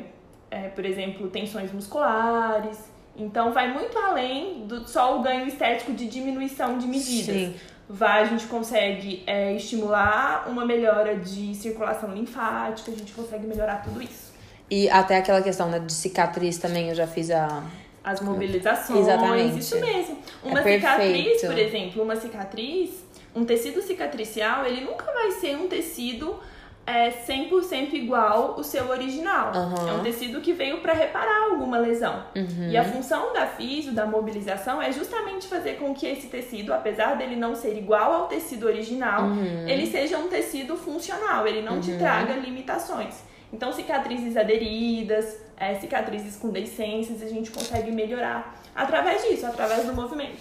é, 0.51 0.69
por 0.69 0.85
exemplo, 0.85 1.27
tensões 1.29 1.71
musculares. 1.71 2.91
Então 3.15 3.51
vai 3.51 3.71
muito 3.71 3.97
além 3.97 4.65
do 4.65 4.87
só 4.87 5.19
o 5.19 5.21
ganho 5.21 5.47
estético 5.47 5.91
de 5.93 6.07
diminuição 6.07 6.77
de 6.77 6.87
medidas. 6.87 7.35
Sim. 7.35 7.55
Vai, 7.87 8.23
a 8.23 8.25
gente 8.25 8.45
consegue 8.47 9.23
é, 9.27 9.53
estimular 9.53 10.47
uma 10.47 10.65
melhora 10.65 11.15
de 11.17 11.53
circulação 11.53 12.13
linfática, 12.13 12.91
a 12.91 12.95
gente 12.95 13.11
consegue 13.13 13.45
melhorar 13.45 13.83
tudo 13.83 14.01
isso. 14.01 14.31
E 14.69 14.89
até 14.89 15.17
aquela 15.17 15.41
questão 15.41 15.69
né, 15.69 15.79
de 15.79 15.91
cicatriz 15.91 16.57
também, 16.57 16.89
eu 16.89 16.95
já 16.95 17.05
fiz 17.05 17.29
a, 17.29 17.63
as 18.03 18.21
mobilizações. 18.21 18.99
Exatamente. 18.99 19.59
Isso 19.59 19.79
mesmo. 19.79 20.17
Uma 20.43 20.59
é 20.61 20.75
cicatriz, 20.75 21.41
por 21.41 21.57
exemplo, 21.57 22.03
uma 22.03 22.15
cicatriz, 22.15 23.03
um 23.35 23.45
tecido 23.45 23.81
cicatricial, 23.81 24.65
ele 24.65 24.81
nunca 24.81 25.05
vai 25.11 25.31
ser 25.31 25.55
um 25.57 25.67
tecido 25.67 26.39
é 26.85 27.09
100% 27.11 27.93
igual 27.93 28.55
o 28.57 28.63
seu 28.63 28.89
original. 28.89 29.51
Uhum. 29.55 29.89
É 29.89 29.93
um 29.93 30.03
tecido 30.03 30.41
que 30.41 30.51
veio 30.51 30.81
para 30.81 30.93
reparar 30.93 31.51
alguma 31.51 31.77
lesão. 31.77 32.23
Uhum. 32.35 32.69
E 32.69 32.75
a 32.75 32.83
função 32.83 33.33
da 33.33 33.47
fisio, 33.47 33.93
da 33.93 34.05
mobilização, 34.05 34.81
é 34.81 34.91
justamente 34.91 35.47
fazer 35.47 35.75
com 35.75 35.93
que 35.93 36.05
esse 36.05 36.27
tecido, 36.27 36.73
apesar 36.73 37.15
dele 37.15 37.35
não 37.35 37.55
ser 37.55 37.77
igual 37.77 38.11
ao 38.13 38.27
tecido 38.27 38.67
original, 38.67 39.23
uhum. 39.23 39.67
ele 39.67 39.87
seja 39.87 40.17
um 40.17 40.27
tecido 40.27 40.75
funcional, 40.75 41.47
ele 41.47 41.61
não 41.61 41.79
te 41.79 41.91
uhum. 41.91 41.97
traga 41.97 42.33
limitações. 42.33 43.15
Então, 43.53 43.71
cicatrizes 43.71 44.35
aderidas, 44.35 45.37
é, 45.55 45.75
cicatrizes 45.75 46.35
com 46.35 46.49
deiscências, 46.49 47.21
a 47.21 47.29
gente 47.29 47.51
consegue 47.51 47.91
melhorar 47.91 48.59
através 48.75 49.21
disso, 49.23 49.45
através 49.45 49.85
do 49.85 49.93
movimento. 49.93 50.37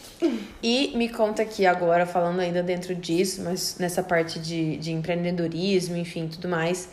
E 0.63 0.93
me 0.97 1.09
conta 1.09 1.43
aqui 1.43 1.67
agora, 1.67 2.07
falando 2.07 2.41
ainda 2.41 2.63
dentro 2.63 2.95
disso, 2.95 3.43
mas 3.43 3.77
nessa 3.79 4.03
parte 4.03 4.39
de, 4.39 4.77
de 4.77 4.93
empreendedorismo, 4.93 5.97
enfim, 5.97 6.29
tudo 6.29 6.49
mais. 6.49 6.89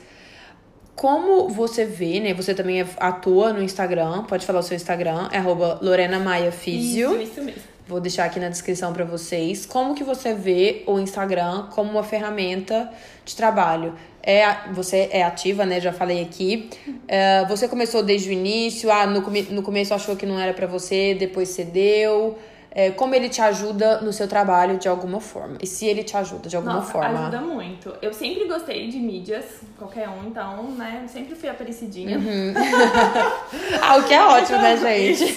Como 0.95 1.47
você 1.47 1.85
vê, 1.85 2.19
né? 2.19 2.33
Você 2.33 2.53
também 2.53 2.85
atua 2.97 3.53
no 3.53 3.61
Instagram, 3.61 4.23
pode 4.23 4.45
falar 4.45 4.59
o 4.59 4.63
seu 4.63 4.75
Instagram, 4.75 5.29
é 5.31 5.37
arroba 5.37 5.79
Lorena 5.81 6.19
Maia 6.19 6.51
Físio. 6.51 7.13
Isso, 7.13 7.31
isso 7.31 7.41
mesmo. 7.41 7.68
Vou 7.89 7.99
deixar 7.99 8.25
aqui 8.25 8.39
na 8.39 8.49
descrição 8.49 8.93
para 8.93 9.03
vocês. 9.03 9.65
Como 9.65 9.95
que 9.95 10.03
você 10.03 10.31
vê 10.31 10.83
o 10.85 10.99
Instagram 10.99 11.69
como 11.71 11.89
uma 11.89 12.03
ferramenta 12.03 12.87
de 13.25 13.35
trabalho? 13.35 13.95
É, 14.21 14.45
você 14.73 15.09
é 15.11 15.23
ativa, 15.23 15.65
né? 15.65 15.81
Já 15.81 15.91
falei 15.91 16.21
aqui. 16.21 16.69
É, 17.07 17.43
você 17.45 17.67
começou 17.67 18.03
desde 18.03 18.29
o 18.29 18.31
início. 18.31 18.91
Ah, 18.91 19.07
no, 19.07 19.21
no 19.21 19.63
começo 19.63 19.91
achou 19.91 20.15
que 20.15 20.27
não 20.27 20.39
era 20.39 20.53
para 20.53 20.67
você, 20.67 21.15
depois 21.15 21.49
cedeu. 21.49 22.37
É, 22.71 22.91
como 22.91 23.15
ele 23.15 23.29
te 23.29 23.41
ajuda 23.41 23.99
no 24.01 24.13
seu 24.13 24.27
trabalho 24.27 24.77
de 24.77 24.87
alguma 24.87 25.19
forma? 25.19 25.57
E 25.59 25.65
se 25.65 25.87
ele 25.87 26.03
te 26.03 26.15
ajuda 26.15 26.47
de 26.47 26.55
alguma 26.55 26.75
Nossa, 26.75 26.91
forma? 26.91 27.21
Ajuda 27.21 27.41
muito. 27.41 27.93
Eu 28.01 28.13
sempre 28.13 28.45
gostei 28.45 28.87
de 28.89 28.99
mídias, 28.99 29.45
qualquer 29.77 30.07
um, 30.07 30.27
então, 30.27 30.63
né? 30.71 31.05
Sempre 31.07 31.33
fui 31.35 31.49
aparecidinha. 31.49 32.17
Uhum. 32.19 32.53
ah, 33.81 33.97
o 33.97 34.03
que 34.03 34.13
é 34.13 34.23
ótimo, 34.23 34.59
né, 34.59 34.77
gente? 35.15 35.35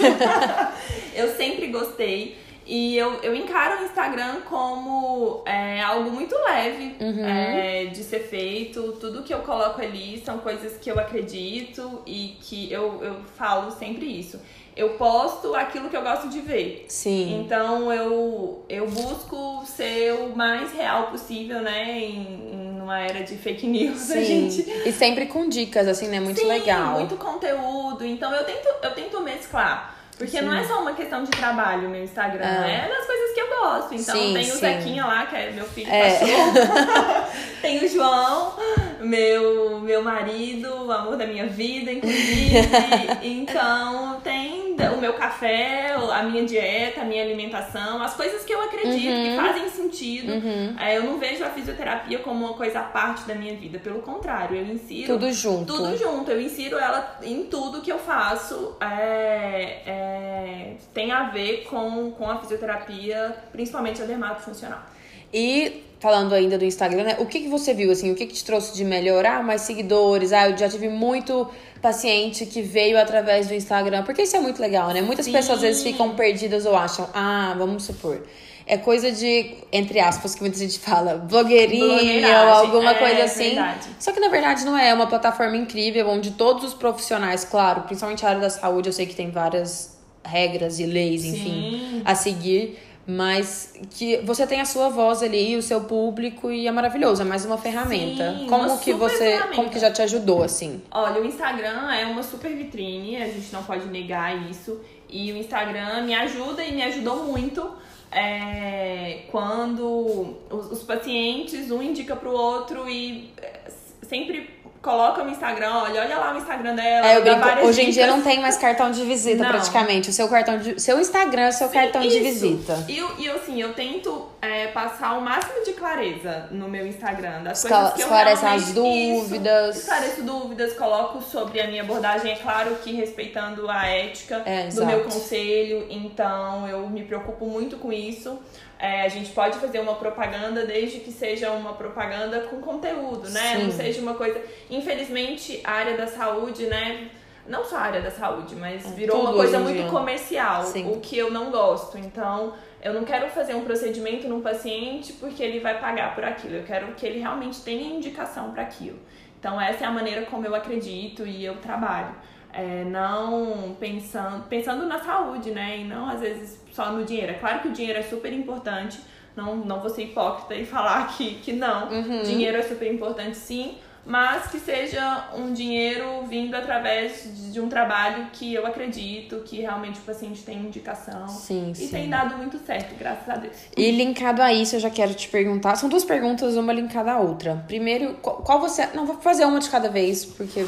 eu 1.16 1.34
sempre 1.34 1.68
gostei. 1.68 2.36
E 2.66 2.96
eu, 2.96 3.14
eu 3.22 3.34
encaro 3.34 3.82
o 3.82 3.84
Instagram 3.84 4.40
como 4.48 5.42
é, 5.44 5.80
algo 5.80 6.10
muito 6.10 6.34
leve 6.36 6.96
uhum. 7.00 7.24
é, 7.24 7.86
de 7.86 8.02
ser 8.04 8.20
feito. 8.20 8.92
Tudo 9.00 9.22
que 9.22 9.34
eu 9.34 9.40
coloco 9.40 9.80
ali 9.80 10.22
são 10.24 10.38
coisas 10.38 10.76
que 10.78 10.90
eu 10.90 10.98
acredito 10.98 12.02
e 12.06 12.36
que 12.40 12.72
eu, 12.72 13.02
eu 13.02 13.16
falo 13.36 13.70
sempre 13.72 14.06
isso. 14.06 14.40
Eu 14.74 14.90
posto 14.90 15.54
aquilo 15.54 15.90
que 15.90 15.96
eu 15.96 16.02
gosto 16.02 16.28
de 16.28 16.40
ver. 16.40 16.86
Sim. 16.88 17.42
Então 17.44 17.92
eu, 17.92 18.64
eu 18.68 18.88
busco 18.88 19.64
ser 19.66 20.14
o 20.14 20.34
mais 20.34 20.72
real 20.72 21.08
possível, 21.08 21.60
né? 21.60 21.98
Em, 21.98 22.52
em 22.52 22.80
uma 22.80 23.00
era 23.00 23.22
de 23.22 23.36
fake 23.36 23.66
news, 23.66 23.98
Sim. 23.98 24.18
a 24.18 24.24
gente. 24.24 24.70
E 24.88 24.92
sempre 24.92 25.26
com 25.26 25.48
dicas, 25.48 25.86
assim, 25.86 26.08
né? 26.08 26.20
Muito 26.20 26.40
Sim, 26.40 26.46
legal. 26.46 26.98
Muito 26.98 27.16
conteúdo. 27.16 28.04
Então 28.04 28.34
eu 28.34 28.44
tento, 28.44 28.68
eu 28.82 28.94
tento 28.94 29.20
mesclar. 29.20 30.01
Porque 30.22 30.38
sim. 30.38 30.44
não 30.44 30.54
é 30.54 30.62
só 30.62 30.80
uma 30.80 30.92
questão 30.92 31.24
de 31.24 31.32
trabalho 31.32 31.88
meu 31.88 32.04
Instagram, 32.04 32.44
é, 32.44 32.86
é 32.86 32.88
das 32.88 33.04
coisas 33.04 33.34
que 33.34 33.40
eu 33.40 33.48
gosto. 33.48 33.94
Então 33.94 34.14
sim, 34.14 34.32
tem 34.32 34.50
o 34.50 34.54
sim. 34.54 34.60
Zequinha 34.60 35.04
lá, 35.04 35.26
que 35.26 35.34
é 35.34 35.50
meu 35.50 35.64
filho 35.64 35.90
é. 35.90 36.10
cachorro. 36.12 37.26
tem 37.60 37.84
o 37.84 37.88
João, 37.88 38.54
meu, 39.00 39.80
meu 39.80 40.00
marido, 40.00 40.86
o 40.86 40.92
amor 40.92 41.16
da 41.16 41.26
minha 41.26 41.48
vida, 41.48 41.90
inclusive. 41.90 42.54
então 43.20 44.20
tem 44.22 44.61
o 44.94 45.00
meu 45.00 45.14
café, 45.14 45.94
a 45.94 46.22
minha 46.22 46.44
dieta, 46.44 47.02
a 47.02 47.04
minha 47.04 47.22
alimentação, 47.22 48.02
as 48.02 48.14
coisas 48.14 48.44
que 48.44 48.52
eu 48.52 48.60
acredito 48.62 49.12
uhum. 49.12 49.24
que 49.24 49.36
fazem 49.36 49.68
sentido. 49.68 50.32
Uhum. 50.32 50.76
É, 50.78 50.96
eu 50.96 51.04
não 51.04 51.18
vejo 51.18 51.44
a 51.44 51.50
fisioterapia 51.50 52.18
como 52.20 52.44
uma 52.44 52.54
coisa 52.54 52.80
à 52.80 52.84
parte 52.84 53.24
da 53.24 53.34
minha 53.34 53.54
vida. 53.56 53.78
Pelo 53.78 54.00
contrário, 54.02 54.56
eu 54.56 54.66
insiro. 54.66 55.14
Tudo 55.14 55.32
junto. 55.32 55.74
Tudo 55.74 55.96
junto. 55.96 56.30
Eu 56.30 56.40
insiro 56.40 56.78
ela 56.78 57.18
em 57.22 57.44
tudo 57.44 57.80
que 57.80 57.90
eu 57.90 57.98
faço. 57.98 58.76
É, 58.80 59.82
é, 59.86 60.76
tem 60.92 61.12
a 61.12 61.24
ver 61.24 61.64
com, 61.64 62.10
com 62.12 62.30
a 62.30 62.38
fisioterapia, 62.38 63.36
principalmente 63.52 64.02
a 64.02 64.04
dermatofuncional. 64.04 64.82
E 65.32 65.84
falando 65.98 66.34
ainda 66.34 66.58
do 66.58 66.64
Instagram, 66.64 67.04
né? 67.04 67.16
O 67.20 67.26
que, 67.26 67.40
que 67.40 67.48
você 67.48 67.72
viu, 67.72 67.92
assim? 67.92 68.10
O 68.10 68.16
que, 68.16 68.26
que 68.26 68.34
te 68.34 68.44
trouxe 68.44 68.74
de 68.74 68.84
melhorar? 68.84 69.42
Mais 69.44 69.62
seguidores? 69.62 70.32
Ah, 70.32 70.50
eu 70.50 70.58
já 70.58 70.68
tive 70.68 70.88
muito 70.88 71.48
paciente 71.80 72.44
que 72.44 72.60
veio 72.60 72.98
através 72.98 73.46
do 73.46 73.54
Instagram. 73.54 74.02
Porque 74.02 74.22
isso 74.22 74.36
é 74.36 74.40
muito 74.40 74.60
legal, 74.60 74.90
né? 74.90 75.00
Muitas 75.00 75.26
Sim. 75.26 75.32
pessoas 75.32 75.58
às 75.58 75.62
vezes 75.62 75.82
ficam 75.82 76.14
perdidas 76.16 76.66
ou 76.66 76.74
acham, 76.76 77.08
ah, 77.14 77.54
vamos 77.56 77.84
supor. 77.84 78.20
é 78.66 78.76
coisa 78.76 79.10
de, 79.12 79.54
entre 79.72 80.00
aspas, 80.00 80.34
que 80.34 80.40
muita 80.40 80.58
gente 80.58 80.78
fala, 80.78 81.16
blogueirinha 81.16 82.42
ou 82.42 82.48
alguma 82.54 82.92
é, 82.92 82.94
coisa 82.94 83.24
assim. 83.24 83.54
Verdade. 83.54 83.88
Só 83.98 84.12
que 84.12 84.20
na 84.20 84.28
verdade 84.28 84.64
não 84.64 84.76
é, 84.76 84.88
é 84.88 84.94
uma 84.94 85.06
plataforma 85.06 85.56
incrível 85.56 86.08
onde 86.08 86.32
todos 86.32 86.64
os 86.64 86.74
profissionais, 86.74 87.44
claro, 87.44 87.82
principalmente 87.82 88.24
a 88.24 88.28
área 88.28 88.40
da 88.40 88.50
saúde, 88.50 88.88
eu 88.88 88.92
sei 88.92 89.06
que 89.06 89.14
tem 89.14 89.30
várias 89.30 89.98
regras 90.24 90.78
e 90.78 90.86
leis, 90.86 91.24
enfim, 91.24 91.44
Sim. 91.44 92.02
a 92.04 92.14
seguir. 92.14 92.78
Mas 93.06 93.74
que 93.90 94.18
você 94.18 94.46
tem 94.46 94.60
a 94.60 94.64
sua 94.64 94.88
voz 94.88 95.22
ali, 95.22 95.56
o 95.56 95.62
seu 95.62 95.80
público 95.82 96.50
e 96.52 96.68
é 96.68 96.70
maravilhoso, 96.70 97.22
é 97.22 97.24
mais 97.24 97.44
uma 97.44 97.58
ferramenta. 97.58 98.38
Sim, 98.38 98.46
como 98.46 98.68
uma 98.68 98.78
que 98.78 98.92
você, 98.92 99.18
ferramenta. 99.18 99.56
como 99.56 99.70
que 99.70 99.78
já 99.78 99.90
te 99.90 100.02
ajudou 100.02 100.42
assim? 100.42 100.80
Olha, 100.90 101.20
o 101.20 101.24
Instagram 101.24 101.92
é 101.92 102.06
uma 102.06 102.22
super 102.22 102.54
vitrine, 102.54 103.16
a 103.16 103.26
gente 103.26 103.52
não 103.52 103.64
pode 103.64 103.86
negar 103.86 104.48
isso. 104.48 104.80
E 105.08 105.32
o 105.32 105.36
Instagram 105.36 106.02
me 106.04 106.14
ajuda 106.14 106.64
e 106.64 106.72
me 106.72 106.82
ajudou 106.82 107.24
muito 107.24 107.70
é, 108.10 109.24
quando 109.30 110.36
os, 110.50 110.70
os 110.70 110.82
pacientes, 110.82 111.70
um 111.70 111.82
indica 111.82 112.14
pro 112.14 112.30
outro 112.30 112.88
e 112.88 113.30
é, 113.36 113.70
sempre 114.02 114.61
coloca 114.82 115.22
o 115.22 115.28
Instagram, 115.30 115.70
olha, 115.74 116.00
olha 116.02 116.18
lá 116.18 116.34
o 116.34 116.38
Instagram 116.38 116.74
dela. 116.74 117.06
É, 117.06 117.16
eu 117.16 117.22
brinco, 117.22 117.66
hoje 117.66 117.82
em 117.82 117.90
dia 117.90 118.06
não 118.06 118.20
tem 118.20 118.40
mais 118.40 118.56
cartão 118.58 118.90
de 118.90 119.04
visita 119.04 119.42
Não. 119.44 119.50
praticamente. 119.50 120.10
O 120.10 120.12
seu 120.12 120.28
cartão 120.28 120.58
de, 120.58 120.80
seu 120.80 121.00
Instagram 121.00 121.42
é 121.42 121.48
o 121.48 121.52
seu 121.52 121.68
Sim, 121.68 121.74
cartão 121.74 122.00
de 122.02 122.08
isso. 122.08 122.22
visita. 122.22 122.84
E, 122.88 122.98
eu- 122.98 123.10
eu, 123.20 123.36
assim, 123.36 123.60
eu 123.62 123.72
tento 123.74 124.26
é, 124.42 124.66
passar 124.66 125.16
o 125.16 125.20
máximo 125.20 125.64
de 125.64 125.72
clareza 125.72 126.48
no 126.50 126.68
meu 126.68 126.84
Instagram. 126.84 127.44
Das 127.44 127.62
Escla- 127.62 127.76
coisas 127.78 127.94
que 127.94 128.00
eu 128.00 128.06
esclarece 128.06 128.44
as 128.44 128.72
realmente- 128.72 129.20
dúvidas. 129.20 129.76
Isso, 129.76 129.84
esclareço 129.88 130.22
dúvidas, 130.24 130.72
coloco 130.74 131.22
sobre 131.22 131.60
a 131.60 131.68
minha 131.68 131.82
abordagem, 131.82 132.32
é 132.32 132.36
claro 132.36 132.74
que 132.82 132.92
respeitando 132.92 133.70
a 133.70 133.86
ética 133.86 134.42
É, 134.44 134.62
do 134.64 134.66
exato. 134.68 134.86
meu 134.88 135.04
conselho. 135.04 135.86
Então, 135.88 136.68
eu 136.68 136.88
me 136.90 137.04
preocupo 137.04 137.46
muito 137.46 137.76
com 137.76 137.92
isso. 137.92 138.36
É, 138.80 139.02
a 139.02 139.08
gente 139.08 139.30
pode 139.30 139.58
fazer 139.58 139.78
uma 139.78 139.94
propaganda 139.94 140.66
desde 140.66 140.98
que 140.98 141.12
seja 141.12 141.52
uma 141.52 141.74
propaganda 141.74 142.40
com 142.40 142.60
conteúdo, 142.60 143.30
né? 143.30 143.54
Sim. 143.56 143.62
Não 143.62 143.70
seja 143.70 144.00
uma 144.02 144.14
coisa... 144.14 144.40
Infelizmente, 144.68 145.60
a 145.64 145.70
área 145.72 145.96
da 145.96 146.08
saúde, 146.08 146.66
né... 146.66 147.08
Não 147.46 147.64
só 147.64 147.76
a 147.76 147.80
área 147.80 148.00
da 148.00 148.10
saúde, 148.10 148.54
mas 148.54 148.86
virou 148.90 149.16
tudo 149.18 149.28
uma 149.30 149.36
coisa 149.36 149.58
muito 149.58 149.76
dia. 149.82 149.88
comercial, 149.90 150.62
Sim. 150.64 150.92
o 150.92 151.00
que 151.00 151.18
eu 151.18 151.28
não 151.28 151.50
gosto. 151.50 151.98
Então, 151.98 152.54
eu 152.82 152.92
não 152.92 153.04
quero 153.04 153.28
fazer 153.30 153.54
um 153.54 153.64
procedimento 153.64 154.26
num 154.28 154.40
paciente 154.40 155.12
porque 155.14 155.42
ele 155.42 155.60
vai 155.60 155.78
pagar 155.80 156.14
por 156.14 156.24
aquilo. 156.24 156.56
Eu 156.56 156.64
quero 156.64 156.94
que 156.94 157.06
ele 157.06 157.20
realmente 157.20 157.62
tenha 157.62 157.94
indicação 157.94 158.50
para 158.50 158.62
aquilo. 158.62 158.98
Então, 159.38 159.60
essa 159.60 159.84
é 159.84 159.86
a 159.86 159.90
maneira 159.90 160.26
como 160.26 160.44
eu 160.44 160.54
acredito 160.54 161.26
e 161.26 161.44
eu 161.44 161.56
trabalho. 161.56 162.14
É, 162.52 162.84
não 162.84 163.76
pensando, 163.78 164.46
pensando 164.46 164.84
na 164.86 164.98
saúde, 164.98 165.52
né? 165.52 165.78
E 165.78 165.84
não, 165.84 166.08
às 166.08 166.20
vezes, 166.20 166.62
só 166.72 166.92
no 166.92 167.04
dinheiro. 167.04 167.32
É 167.32 167.34
claro 167.34 167.60
que 167.60 167.68
o 167.68 167.72
dinheiro 167.72 167.98
é 167.98 168.02
super 168.02 168.32
importante. 168.32 169.00
Não, 169.34 169.56
não 169.56 169.80
vou 169.80 169.88
ser 169.88 170.02
hipócrita 170.02 170.54
e 170.54 170.64
falar 170.66 171.06
que, 171.16 171.36
que 171.36 171.52
não. 171.52 171.88
Uhum. 171.88 172.22
Dinheiro 172.22 172.58
é 172.58 172.62
super 172.62 172.92
importante, 172.92 173.36
sim. 173.36 173.78
Mas 174.04 174.48
que 174.48 174.58
seja 174.58 175.28
um 175.36 175.52
dinheiro 175.52 176.24
vindo 176.28 176.56
através 176.56 177.52
de, 177.52 177.60
um 177.60 177.68
trabalho 177.68 178.26
que 178.32 178.52
eu 178.52 178.66
acredito, 178.66 179.42
que 179.44 179.60
realmente 179.60 180.00
o 180.00 180.02
paciente 180.02 180.42
tem 180.42 180.58
indicação. 180.58 181.28
Sim, 181.28 181.70
E 181.70 181.76
sim. 181.76 181.88
tem 181.88 182.10
dado 182.10 182.36
muito 182.36 182.58
certo, 182.66 182.96
graças 182.98 183.28
a 183.28 183.36
Deus. 183.36 183.54
E 183.76 183.90
linkado 183.92 184.42
a 184.42 184.52
isso, 184.52 184.74
eu 184.74 184.80
já 184.80 184.90
quero 184.90 185.14
te 185.14 185.28
perguntar. 185.28 185.76
São 185.76 185.88
duas 185.88 186.04
perguntas, 186.04 186.56
uma 186.56 186.72
linkada 186.72 187.12
à 187.12 187.20
outra. 187.20 187.62
Primeiro, 187.68 188.14
qual, 188.14 188.60
você. 188.60 188.86
Não, 188.86 189.06
vou 189.06 189.18
fazer 189.18 189.44
uma 189.44 189.60
de 189.60 189.70
cada 189.70 189.88
vez, 189.88 190.24
porque 190.24 190.66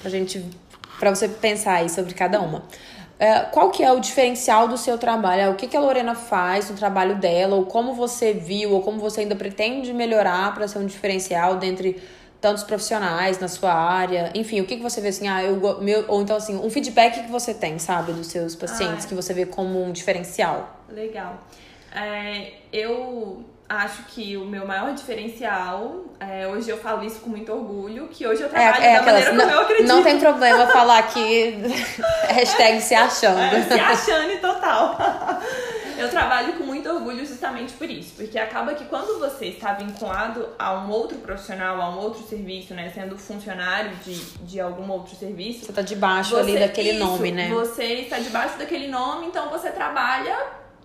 pra 0.00 0.10
gente. 0.10 0.44
Pra 0.98 1.14
você 1.14 1.28
pensar 1.28 1.74
aí 1.74 1.88
sobre 1.88 2.12
cada 2.14 2.40
uma. 2.40 2.64
É, 3.18 3.40
qual 3.40 3.70
que 3.70 3.82
é 3.82 3.92
o 3.92 4.00
diferencial 4.00 4.66
do 4.66 4.76
seu 4.76 4.98
trabalho? 4.98 5.52
O 5.52 5.54
que, 5.54 5.68
que 5.68 5.76
a 5.76 5.80
Lorena 5.80 6.14
faz 6.14 6.68
no 6.68 6.76
trabalho 6.76 7.16
dela? 7.16 7.54
Ou 7.54 7.66
como 7.66 7.94
você 7.94 8.32
viu, 8.32 8.72
ou 8.72 8.82
como 8.82 8.98
você 8.98 9.20
ainda 9.20 9.36
pretende 9.36 9.92
melhorar 9.92 10.52
pra 10.54 10.66
ser 10.66 10.78
um 10.78 10.86
diferencial 10.86 11.56
dentre 11.56 12.02
tantos 12.44 12.62
profissionais 12.62 13.38
na 13.38 13.48
sua 13.48 13.72
área? 13.72 14.30
Enfim, 14.34 14.60
o 14.60 14.66
que, 14.66 14.76
que 14.76 14.82
você 14.82 15.00
vê 15.00 15.08
assim, 15.08 15.26
ah, 15.28 15.42
eu 15.42 15.56
meu, 15.80 16.04
ou 16.08 16.20
então 16.22 16.36
assim, 16.36 16.56
um 16.58 16.68
feedback 16.68 17.22
que 17.24 17.30
você 17.30 17.54
tem, 17.54 17.78
sabe, 17.78 18.12
dos 18.12 18.26
seus 18.26 18.54
pacientes, 18.54 19.04
Ah. 19.06 19.08
que 19.08 19.14
você 19.14 19.32
vê 19.32 19.46
como 19.46 19.82
um 19.82 19.90
diferencial? 19.92 20.58
Legal. 20.90 21.32
É, 21.94 22.52
eu 22.72 23.42
acho 23.66 24.02
que 24.12 24.36
o 24.36 24.44
meu 24.44 24.66
maior 24.66 24.92
diferencial, 24.92 26.04
é, 26.20 26.46
hoje 26.46 26.68
eu 26.68 26.76
falo 26.76 27.02
isso 27.02 27.20
com 27.20 27.30
muito 27.30 27.50
orgulho, 27.50 28.08
que 28.08 28.26
hoje 28.26 28.42
eu 28.42 28.46
É, 28.48 28.50
trabalho 28.50 28.84
é 28.84 28.92
da 28.94 29.00
aquelas. 29.00 29.24
maneira 29.24 29.30
como 29.30 29.40
eu 29.42 29.56
Não, 29.56 29.62
acredito. 29.62 29.88
não 29.88 30.02
tem 30.02 30.18
problema 30.20 30.66
falar 30.66 30.98
aqui. 30.98 31.56
hashtag 32.28 32.80
se 32.82 32.94
achando. 32.94 33.40
É, 33.40 33.62
se 33.62 33.80
achando 33.80 34.38
total. 34.40 34.98
Eu 35.98 36.10
trabalho 36.10 36.54
com 36.54 36.64
muito 36.64 36.88
orgulho 36.88 37.24
justamente 37.26 37.72
por 37.74 37.88
isso, 37.88 38.14
porque 38.16 38.38
acaba 38.38 38.74
que 38.74 38.84
quando 38.86 39.18
você 39.18 39.46
está 39.46 39.72
vinculado 39.72 40.48
a 40.58 40.74
um 40.74 40.90
outro 40.90 41.18
profissional, 41.18 41.80
a 41.80 41.88
um 41.90 41.98
outro 41.98 42.22
serviço, 42.26 42.74
né, 42.74 42.90
sendo 42.94 43.16
funcionário 43.16 43.90
de, 44.04 44.14
de 44.44 44.60
algum 44.60 44.90
outro 44.90 45.14
serviço, 45.16 45.66
Você 45.66 45.72
tá 45.72 45.82
debaixo 45.82 46.30
você- 46.30 46.40
ali 46.40 46.58
daquele 46.58 46.90
isso, 46.90 46.98
nome, 47.04 47.32
né? 47.32 47.48
Você 47.50 47.84
está 47.84 48.18
debaixo 48.18 48.58
daquele 48.58 48.88
nome, 48.88 49.26
então 49.26 49.48
você 49.50 49.70
trabalha 49.70 50.36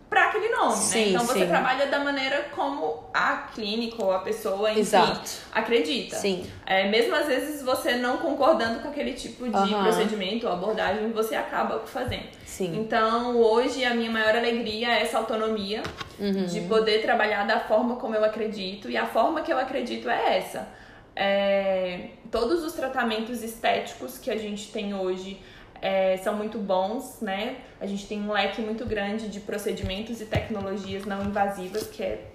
para 0.09 0.29
aquele 0.29 0.49
nome, 0.49 0.75
Sim, 0.75 0.99
né? 1.05 1.09
Então 1.11 1.25
você 1.25 1.41
sim. 1.41 1.47
trabalha 1.47 1.85
da 1.85 1.99
maneira 1.99 2.47
como 2.55 3.03
a 3.13 3.47
clínica 3.53 4.03
ou 4.03 4.11
a 4.11 4.19
pessoa, 4.19 4.71
enfim, 4.71 4.79
Exato. 4.81 5.29
acredita. 5.53 6.15
Sim. 6.15 6.49
É, 6.65 6.87
mesmo 6.89 7.13
às 7.13 7.27
vezes 7.27 7.61
você 7.61 7.95
não 7.95 8.17
concordando 8.17 8.79
com 8.79 8.87
aquele 8.87 9.13
tipo 9.13 9.47
de 9.47 9.55
Aham. 9.55 9.83
procedimento 9.83 10.47
ou 10.47 10.53
abordagem, 10.53 11.11
você 11.11 11.35
acaba 11.35 11.79
fazendo. 11.85 12.25
Sim. 12.43 12.75
Então, 12.79 13.37
hoje 13.37 13.85
a 13.85 13.93
minha 13.93 14.09
maior 14.09 14.35
alegria 14.35 14.89
é 14.97 15.03
essa 15.03 15.17
autonomia 15.19 15.83
Uhum. 16.19 16.45
de 16.47 16.61
poder 16.61 17.01
trabalhar 17.01 17.45
da 17.45 17.59
forma 17.59 17.95
como 17.97 18.15
eu 18.15 18.25
acredito. 18.25 18.89
E 18.89 18.97
a 18.97 19.05
forma 19.05 19.41
que 19.41 19.53
eu 19.53 19.59
acredito 19.59 20.09
é 20.09 20.37
essa. 20.37 20.67
É, 21.15 22.09
todos 22.31 22.63
os 22.63 22.73
tratamentos 22.73 23.43
estéticos 23.43 24.17
que 24.17 24.31
a 24.31 24.37
gente 24.37 24.71
tem 24.71 24.93
hoje 24.93 25.39
é, 25.81 26.17
são 26.17 26.35
muito 26.35 26.57
bons, 26.57 27.19
né? 27.21 27.57
A 27.79 27.85
gente 27.85 28.07
tem 28.07 28.21
um 28.21 28.31
leque 28.31 28.61
muito 28.61 28.85
grande 28.85 29.29
de 29.29 29.39
procedimentos 29.39 30.19
e 30.21 30.25
tecnologias 30.25 31.05
não 31.05 31.23
invasivas, 31.23 31.87
que 31.87 32.03
é, 32.03 32.25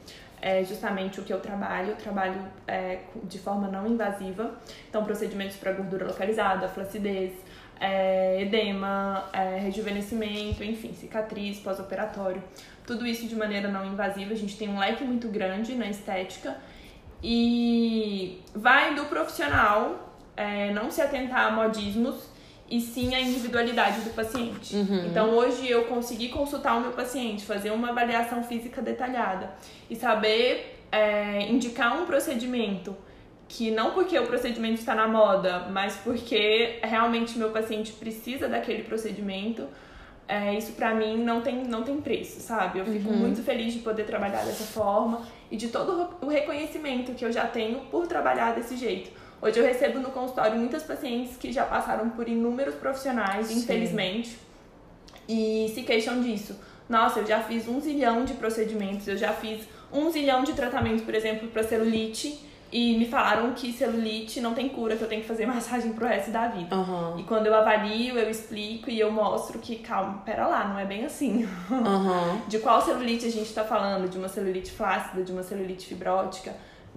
é 0.40 0.64
justamente 0.64 1.20
o 1.20 1.24
que 1.24 1.32
eu 1.32 1.40
trabalho. 1.40 1.90
Eu 1.90 1.96
trabalho 1.96 2.40
é, 2.66 3.00
de 3.24 3.38
forma 3.38 3.68
não 3.68 3.86
invasiva. 3.86 4.54
Então, 4.88 5.04
procedimentos 5.04 5.56
para 5.56 5.72
gordura 5.72 6.06
localizada, 6.06 6.68
flacidez, 6.68 7.32
é, 7.78 8.40
edema, 8.40 9.28
é, 9.32 9.58
rejuvenescimento, 9.58 10.64
enfim, 10.64 10.94
cicatriz, 10.94 11.58
pós-operatório. 11.58 12.42
Tudo 12.86 13.06
isso 13.06 13.26
de 13.26 13.36
maneira 13.36 13.68
não 13.68 13.84
invasiva. 13.84 14.32
A 14.32 14.36
gente 14.36 14.56
tem 14.56 14.68
um 14.68 14.78
leque 14.78 15.04
muito 15.04 15.28
grande 15.28 15.74
na 15.74 15.88
estética. 15.88 16.56
E 17.22 18.42
vai 18.54 18.94
do 18.94 19.04
profissional 19.06 20.14
é, 20.36 20.72
não 20.72 20.90
se 20.90 21.00
atentar 21.00 21.46
a 21.46 21.50
modismos 21.50 22.33
e 22.68 22.80
sim 22.80 23.14
a 23.14 23.20
individualidade 23.20 24.00
do 24.00 24.10
paciente. 24.10 24.74
Então 25.06 25.30
hoje 25.30 25.68
eu 25.68 25.84
consegui 25.84 26.28
consultar 26.30 26.76
o 26.76 26.80
meu 26.80 26.92
paciente, 26.92 27.44
fazer 27.44 27.70
uma 27.70 27.90
avaliação 27.90 28.42
física 28.42 28.80
detalhada 28.80 29.54
e 29.90 29.94
saber 29.96 30.80
é, 30.90 31.42
indicar 31.50 32.00
um 32.00 32.06
procedimento 32.06 32.96
que 33.46 33.70
não 33.70 33.90
porque 33.90 34.18
o 34.18 34.26
procedimento 34.26 34.80
está 34.80 34.94
na 34.94 35.06
moda, 35.06 35.66
mas 35.70 35.96
porque 35.96 36.78
realmente 36.82 37.38
meu 37.38 37.50
paciente 37.50 37.92
precisa 37.92 38.48
daquele 38.48 38.82
procedimento. 38.82 39.66
É, 40.26 40.54
isso 40.56 40.72
pra 40.72 40.94
mim 40.94 41.22
não 41.22 41.42
tem, 41.42 41.64
não 41.64 41.82
tem 41.82 42.00
preço, 42.00 42.40
sabe? 42.40 42.78
Eu 42.78 42.86
fico 42.86 43.12
muito 43.12 43.42
feliz 43.42 43.74
de 43.74 43.80
poder 43.80 44.04
trabalhar 44.04 44.42
dessa 44.42 44.64
forma 44.64 45.20
e 45.50 45.56
de 45.56 45.68
todo 45.68 46.08
o 46.22 46.28
reconhecimento 46.28 47.12
que 47.12 47.26
eu 47.26 47.30
já 47.30 47.46
tenho 47.46 47.80
por 47.90 48.06
trabalhar 48.06 48.54
desse 48.54 48.74
jeito. 48.74 49.10
Hoje 49.44 49.60
eu 49.60 49.66
recebo 49.66 49.98
no 49.98 50.10
consultório 50.10 50.56
muitas 50.56 50.82
pacientes 50.82 51.36
que 51.36 51.52
já 51.52 51.66
passaram 51.66 52.08
por 52.08 52.26
inúmeros 52.26 52.76
profissionais, 52.76 53.48
Sim. 53.48 53.58
infelizmente, 53.58 54.38
e 55.28 55.70
se 55.74 55.82
queixam 55.82 56.22
disso. 56.22 56.58
Nossa, 56.88 57.20
eu 57.20 57.26
já 57.26 57.42
fiz 57.42 57.68
um 57.68 57.78
zilhão 57.78 58.24
de 58.24 58.32
procedimentos, 58.32 59.06
eu 59.06 59.18
já 59.18 59.34
fiz 59.34 59.68
um 59.92 60.10
zilhão 60.10 60.44
de 60.44 60.54
tratamentos, 60.54 61.04
por 61.04 61.14
exemplo, 61.14 61.48
para 61.48 61.62
celulite, 61.62 62.42
e 62.72 62.96
me 62.96 63.06
falaram 63.06 63.52
que 63.52 63.70
celulite 63.70 64.40
não 64.40 64.54
tem 64.54 64.66
cura, 64.66 64.96
que 64.96 65.04
eu 65.04 65.08
tenho 65.08 65.20
que 65.20 65.28
fazer 65.28 65.44
massagem 65.46 65.92
pro 65.92 66.06
resto 66.06 66.30
da 66.30 66.48
vida. 66.48 66.74
Aham. 66.74 67.16
E 67.18 67.24
quando 67.24 67.46
eu 67.46 67.54
avalio, 67.54 68.18
eu 68.18 68.30
explico 68.30 68.88
e 68.88 68.98
eu 68.98 69.12
mostro 69.12 69.58
que, 69.58 69.76
calma, 69.76 70.22
pera 70.24 70.46
lá, 70.46 70.66
não 70.66 70.78
é 70.78 70.86
bem 70.86 71.04
assim. 71.04 71.46
Aham. 71.70 72.40
De 72.48 72.60
qual 72.60 72.80
celulite 72.80 73.26
a 73.26 73.30
gente 73.30 73.52
tá 73.52 73.62
falando? 73.62 74.08
De 74.08 74.16
uma 74.16 74.28
celulite 74.28 74.72
flácida, 74.72 75.22
de 75.22 75.30
uma 75.30 75.42
celulite 75.42 75.86
fibrótica? 75.86 76.54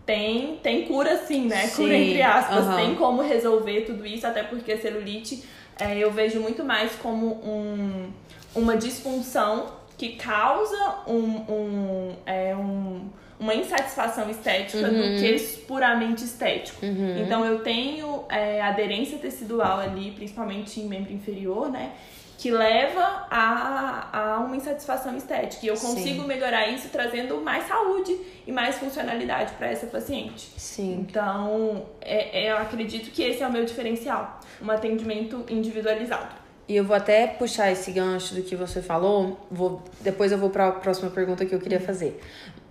Tem, 0.08 0.56
tem 0.64 0.86
cura 0.86 1.18
sim, 1.18 1.46
né? 1.48 1.68
Cura 1.68 1.94
Sim, 1.94 2.10
entre 2.10 2.22
aspas. 2.24 2.76
Tem 2.78 2.96
como 2.96 3.22
resolver 3.22 3.82
tudo 3.82 4.06
isso, 4.06 4.26
até 4.26 4.42
porque 4.42 4.76
celulite 4.78 5.44
é, 5.80 5.98
eu 6.00 6.10
vejo 6.12 6.40
muito 6.40 6.64
mais 6.64 6.94
como 6.96 7.28
um, 7.46 8.10
uma 8.56 8.76
disfunção 8.78 9.66
que 9.98 10.14
causa 10.16 10.96
um, 11.08 11.20
um, 11.52 12.16
é, 12.26 12.56
um- 12.56 13.10
uma 13.40 13.54
insatisfação 13.54 14.30
estética 14.32 14.88
Uhum. 14.88 14.94
do 15.16 15.20
que 15.20 15.38
puramente 15.68 16.24
estético. 16.24 16.84
Então 16.84 17.46
eu 17.46 17.60
tenho 17.60 18.24
é, 18.30 18.60
aderência 18.62 19.18
tecidual 19.20 19.80
ali, 19.80 20.12
principalmente 20.12 20.80
em 20.80 20.88
membro 20.88 21.14
inferior, 21.14 21.70
né? 21.70 21.92
Que 22.38 22.52
leva 22.52 23.26
a, 23.32 24.36
a 24.36 24.40
uma 24.40 24.56
insatisfação 24.56 25.18
estética. 25.18 25.66
E 25.66 25.70
eu 25.70 25.76
consigo 25.76 26.22
Sim. 26.22 26.28
melhorar 26.28 26.68
isso 26.68 26.90
trazendo 26.90 27.42
mais 27.42 27.68
saúde 27.68 28.16
e 28.46 28.52
mais 28.52 28.78
funcionalidade 28.78 29.54
para 29.54 29.68
essa 29.68 29.88
paciente. 29.88 30.52
Sim. 30.56 31.00
Então, 31.00 31.88
é, 32.00 32.46
é, 32.46 32.52
eu 32.52 32.58
acredito 32.58 33.10
que 33.12 33.24
esse 33.24 33.42
é 33.42 33.48
o 33.48 33.52
meu 33.52 33.66
diferencial, 33.66 34.40
um 34.62 34.70
atendimento 34.70 35.44
individualizado. 35.50 36.36
E 36.68 36.76
eu 36.76 36.84
vou 36.84 36.96
até 36.96 37.26
puxar 37.26 37.72
esse 37.72 37.92
gancho 37.92 38.36
do 38.36 38.44
que 38.44 38.56
você 38.56 38.82
falou, 38.82 39.40
vou, 39.50 39.82
depois 40.02 40.32
eu 40.32 40.38
vou 40.38 40.50
para 40.50 40.68
a 40.68 40.72
próxima 40.74 41.10
pergunta 41.10 41.46
que 41.46 41.56
eu 41.56 41.60
queria 41.60 41.80
fazer. 41.80 42.22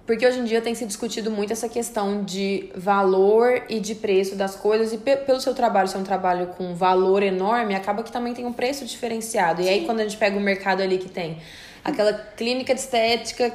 Porque 0.07 0.25
hoje 0.25 0.39
em 0.39 0.45
dia 0.45 0.63
tem 0.63 0.73
se 0.75 0.87
discutido 0.87 1.33
muito 1.33 1.53
essa 1.53 1.69
questão 1.69 2.23
de 2.23 2.71
valor 2.77 3.63
e 3.69 3.81
de 3.81 3.97
preço 3.97 4.37
das 4.37 4.55
coisas, 4.55 4.93
e 4.93 4.99
pelo 4.99 5.41
seu 5.41 5.53
trabalho 5.53 5.89
ser 5.89 5.99
um 5.99 6.05
trabalho 6.05 6.47
com 6.57 6.75
valor 6.77 7.25
enorme, 7.25 7.75
acaba 7.75 8.05
que 8.05 8.13
também 8.13 8.33
tem 8.33 8.47
um 8.47 8.53
preço 8.53 8.85
diferenciado. 8.85 9.61
E 9.63 9.69
aí, 9.69 9.85
quando 9.85 9.99
a 10.01 10.03
gente 10.05 10.17
pega 10.17 10.39
o 10.39 10.41
mercado 10.41 10.81
ali 10.81 10.99
que 10.99 11.09
tem 11.09 11.39
aquela 11.83 12.13
clínica 12.13 12.73
de 12.73 12.81
estética, 12.81 13.53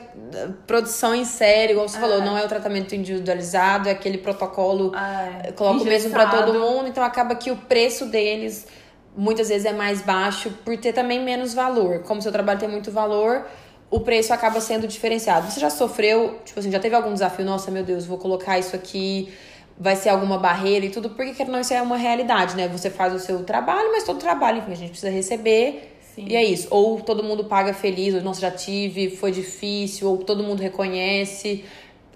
produção 0.68 1.16
em 1.16 1.26
série, 1.26 1.72
igual 1.72 1.88
você 1.88 1.98
ah. 1.98 2.02
falou, 2.02 2.22
não 2.22 2.38
é 2.38 2.44
o 2.44 2.48
tratamento 2.48 2.94
individualizado, 2.96 3.88
é 3.88 3.92
aquele 3.94 4.18
protocolo, 4.18 4.92
ah, 4.94 5.42
é. 5.44 5.52
coloca 5.54 5.84
o 5.84 5.86
mesmo 5.86 6.12
para 6.12 6.28
todo 6.28 6.58
mundo, 6.58 6.88
então 6.88 7.04
acaba 7.04 7.34
que 7.34 7.50
o 7.50 7.56
preço 7.56 8.06
deles 8.06 8.68
muitas 9.16 9.50
vezes 9.50 9.66
é 9.66 9.74
mais 9.74 10.02
baixo 10.02 10.52
por 10.64 10.78
ter 10.78 10.94
também 10.94 11.22
menos 11.24 11.54
valor. 11.54 12.00
Como 12.00 12.20
o 12.20 12.24
seu 12.24 12.32
trabalho 12.32 12.60
tem 12.60 12.70
muito 12.70 12.92
valor, 12.92 13.46
o 13.92 14.00
preço 14.00 14.34
acaba 14.34 14.62
sendo 14.62 14.88
diferenciado. 14.88 15.52
Você 15.52 15.60
já 15.60 15.70
sofreu, 15.70 16.40
tipo 16.46 16.58
assim, 16.60 16.72
já 16.72 16.80
teve 16.80 16.96
algum 16.96 17.14
desafio? 17.14 17.44
Nossa, 17.44 17.70
meu 17.70 17.84
Deus, 17.84 18.06
vou 18.06 18.18
colocar 18.18 18.58
isso 18.58 18.74
aqui, 18.74 19.32
vai 19.78 19.98
ser 19.98 20.10
alguma 20.10 20.38
barreira 20.38 20.86
e 20.86 20.90
tudo, 20.90 21.10
porque 21.10 21.34
que 21.34 21.44
não 21.44 21.60
isso 21.60 21.74
é 21.74 21.82
uma 21.82 21.98
realidade, 21.98 22.56
né? 22.56 22.70
Você 22.70 22.90
faz 22.90 23.14
o 23.14 23.20
seu 23.20 23.44
trabalho, 23.44 23.92
mas 23.92 24.06
todo 24.06 24.18
trabalho, 24.18 24.60
enfim, 24.60 24.72
a 24.72 24.76
gente 24.76 24.92
precisa 24.92 25.12
receber. 25.12 25.98
Sim. 26.16 26.26
E 26.28 26.36
é 26.36 26.44
isso. 26.44 26.68
Ou 26.72 27.02
todo 27.02 27.22
mundo 27.22 27.44
paga 27.44 27.74
feliz, 27.74 28.16
ou 28.16 28.22
nossa, 28.22 28.40
já 28.40 28.52
tive, 28.52 29.10
foi 29.10 29.32
difícil, 29.32 30.10
ou 30.10 30.18
todo 30.20 30.42
mundo 30.42 30.62
reconhece 30.62 31.66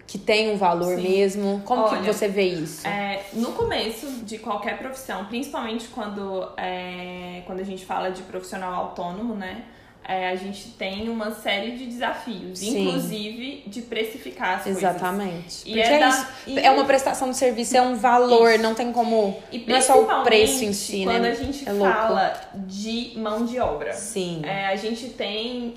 que 0.07 0.17
tem 0.17 0.51
um 0.51 0.57
valor 0.57 0.95
Sim. 0.95 1.01
mesmo. 1.01 1.61
Como 1.65 1.81
Olha, 1.81 2.01
que 2.01 2.07
você 2.07 2.27
vê 2.27 2.43
isso? 2.43 2.87
É, 2.87 3.23
no 3.33 3.51
começo 3.53 4.07
de 4.23 4.37
qualquer 4.37 4.77
profissão, 4.77 5.25
principalmente 5.25 5.87
quando, 5.89 6.47
é, 6.57 7.41
quando 7.45 7.59
a 7.59 7.63
gente 7.63 7.85
fala 7.85 8.11
de 8.11 8.21
profissional 8.23 8.73
autônomo, 8.75 9.33
né? 9.33 9.65
É, 10.07 10.29
a 10.29 10.35
gente 10.35 10.69
tem 10.69 11.09
uma 11.09 11.31
série 11.31 11.71
de 11.71 11.85
desafios, 11.87 12.59
Sim. 12.59 12.87
inclusive 12.87 13.63
de 13.65 13.81
precificar 13.81 14.59
as 14.59 14.67
Exatamente. 14.67 15.63
coisas. 15.63 15.65
Exatamente. 15.65 15.79
é, 15.79 16.01
é, 16.01 16.09
isso. 16.09 16.27
E... 16.47 16.59
é 16.59 16.71
uma 16.71 16.85
prestação 16.85 17.31
de 17.31 17.37
serviço, 17.37 17.75
é 17.75 17.81
um 17.81 17.95
valor, 17.95 18.51
isso. 18.53 18.61
não 18.61 18.75
tem 18.75 18.91
como. 18.91 19.41
E 19.51 19.59
não 19.59 19.75
é 19.75 19.81
só 19.81 20.01
o 20.01 20.23
preço 20.23 20.63
em 20.63 20.73
si, 20.73 21.03
quando 21.03 21.21
né? 21.21 21.31
Quando 21.31 21.41
a 21.41 21.43
gente 21.43 21.67
é 21.67 21.73
fala 21.73 22.41
de 22.53 23.13
mão 23.17 23.45
de 23.45 23.59
obra, 23.59 23.93
Sim. 23.93 24.41
É, 24.45 24.67
a 24.67 24.75
gente 24.75 25.09
tem 25.09 25.73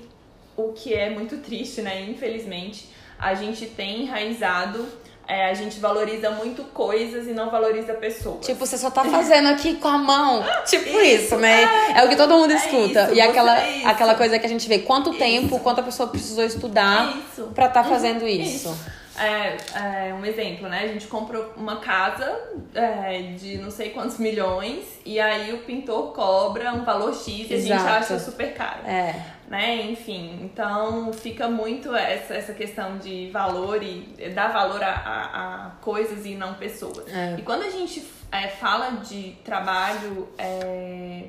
o 0.55 0.73
que 0.73 0.93
é 0.93 1.09
muito 1.09 1.37
triste, 1.37 1.81
né? 1.81 2.01
Infelizmente, 2.03 2.87
a 3.17 3.33
gente 3.33 3.65
tem 3.65 4.03
enraizado 4.03 4.87
é, 5.29 5.45
a 5.45 5.53
gente 5.53 5.79
valoriza 5.79 6.31
muito 6.31 6.63
coisas 6.63 7.27
e 7.27 7.33
não 7.33 7.51
valoriza 7.51 7.93
pessoas. 7.93 8.43
Tipo, 8.43 8.65
você 8.65 8.79
só 8.79 8.89
tá 8.89 9.05
fazendo 9.05 9.47
aqui 9.49 9.75
com 9.75 9.87
a 9.87 9.99
mão. 9.99 10.43
tipo 10.65 10.89
isso, 10.89 11.25
isso 11.25 11.37
né? 11.37 11.63
É. 11.93 11.99
é. 11.99 12.03
o 12.03 12.09
que 12.09 12.15
todo 12.15 12.33
mundo 12.33 12.51
é 12.51 12.55
escuta. 12.55 13.03
Isso, 13.03 13.13
e 13.13 13.21
aquela, 13.21 13.59
é 13.59 13.85
aquela 13.85 14.15
coisa 14.15 14.39
que 14.39 14.45
a 14.47 14.49
gente 14.49 14.67
vê 14.67 14.79
quanto 14.79 15.13
tempo, 15.13 15.59
quanto 15.59 15.81
a 15.81 15.83
pessoa 15.83 16.09
precisou 16.09 16.43
estudar 16.43 17.15
isso. 17.15 17.43
pra 17.53 17.67
estar 17.67 17.83
tá 17.83 17.87
fazendo 17.87 18.27
isso. 18.27 18.75
É, 19.19 19.57
é, 20.07 20.13
um 20.13 20.25
exemplo, 20.25 20.67
né? 20.67 20.85
A 20.85 20.87
gente 20.87 21.05
comprou 21.05 21.53
uma 21.55 21.75
casa 21.75 22.39
é, 22.73 23.21
de 23.37 23.57
não 23.57 23.69
sei 23.69 23.89
quantos 23.89 24.17
milhões 24.17 24.85
e 25.05 25.19
aí 25.19 25.53
o 25.53 25.59
pintor 25.59 26.13
cobra 26.13 26.73
um 26.73 26.83
valor 26.83 27.13
X 27.13 27.27
e 27.27 27.53
Exato. 27.53 27.53
a 27.53 27.77
gente 27.77 27.89
acha 27.97 28.19
super 28.19 28.53
caro. 28.55 28.87
É 28.87 29.38
né? 29.49 29.81
Enfim, 29.87 30.39
então 30.43 31.11
fica 31.11 31.49
muito 31.49 31.95
essa, 31.95 32.35
essa 32.35 32.53
questão 32.53 32.99
de 32.99 33.31
valor 33.31 33.81
e 33.81 34.29
dar 34.33 34.53
valor 34.53 34.81
a, 34.83 34.91
a, 34.91 35.65
a 35.65 35.69
coisas 35.81 36.23
e 36.23 36.35
não 36.35 36.53
pessoas. 36.53 37.11
É. 37.11 37.35
E 37.39 37.41
quando 37.41 37.63
a 37.63 37.69
gente 37.71 38.05
é, 38.31 38.47
fala 38.47 38.91
de 38.97 39.35
trabalho 39.43 40.29
é, 40.37 41.23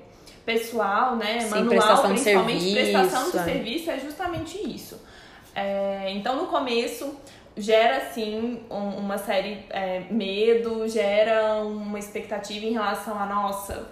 pessoal, 0.44 1.16
né? 1.16 1.40
Sim, 1.40 1.48
manual, 1.48 1.68
prestação 1.68 2.11
principalmente 2.11 2.59
de 2.59 2.74
serviço, 2.74 2.92
prestação 2.92 3.30
de 3.30 3.38
é. 3.38 3.44
serviço, 3.44 3.90
é 3.90 3.98
justamente 3.98 4.74
isso. 4.74 5.00
É, 5.54 6.11
então 6.11 6.37
no 6.37 6.46
começo 6.46 7.16
gera 7.56 8.00
sim 8.12 8.61
um, 8.70 8.98
uma 8.98 9.16
série 9.16 9.64
é, 9.70 10.00
medo, 10.11 10.87
gera 10.87 11.62
uma 11.62 11.98
expectativa 11.98 12.66
em 12.66 12.72
relação 12.72 13.18
a 13.18 13.24
nossa 13.24 13.88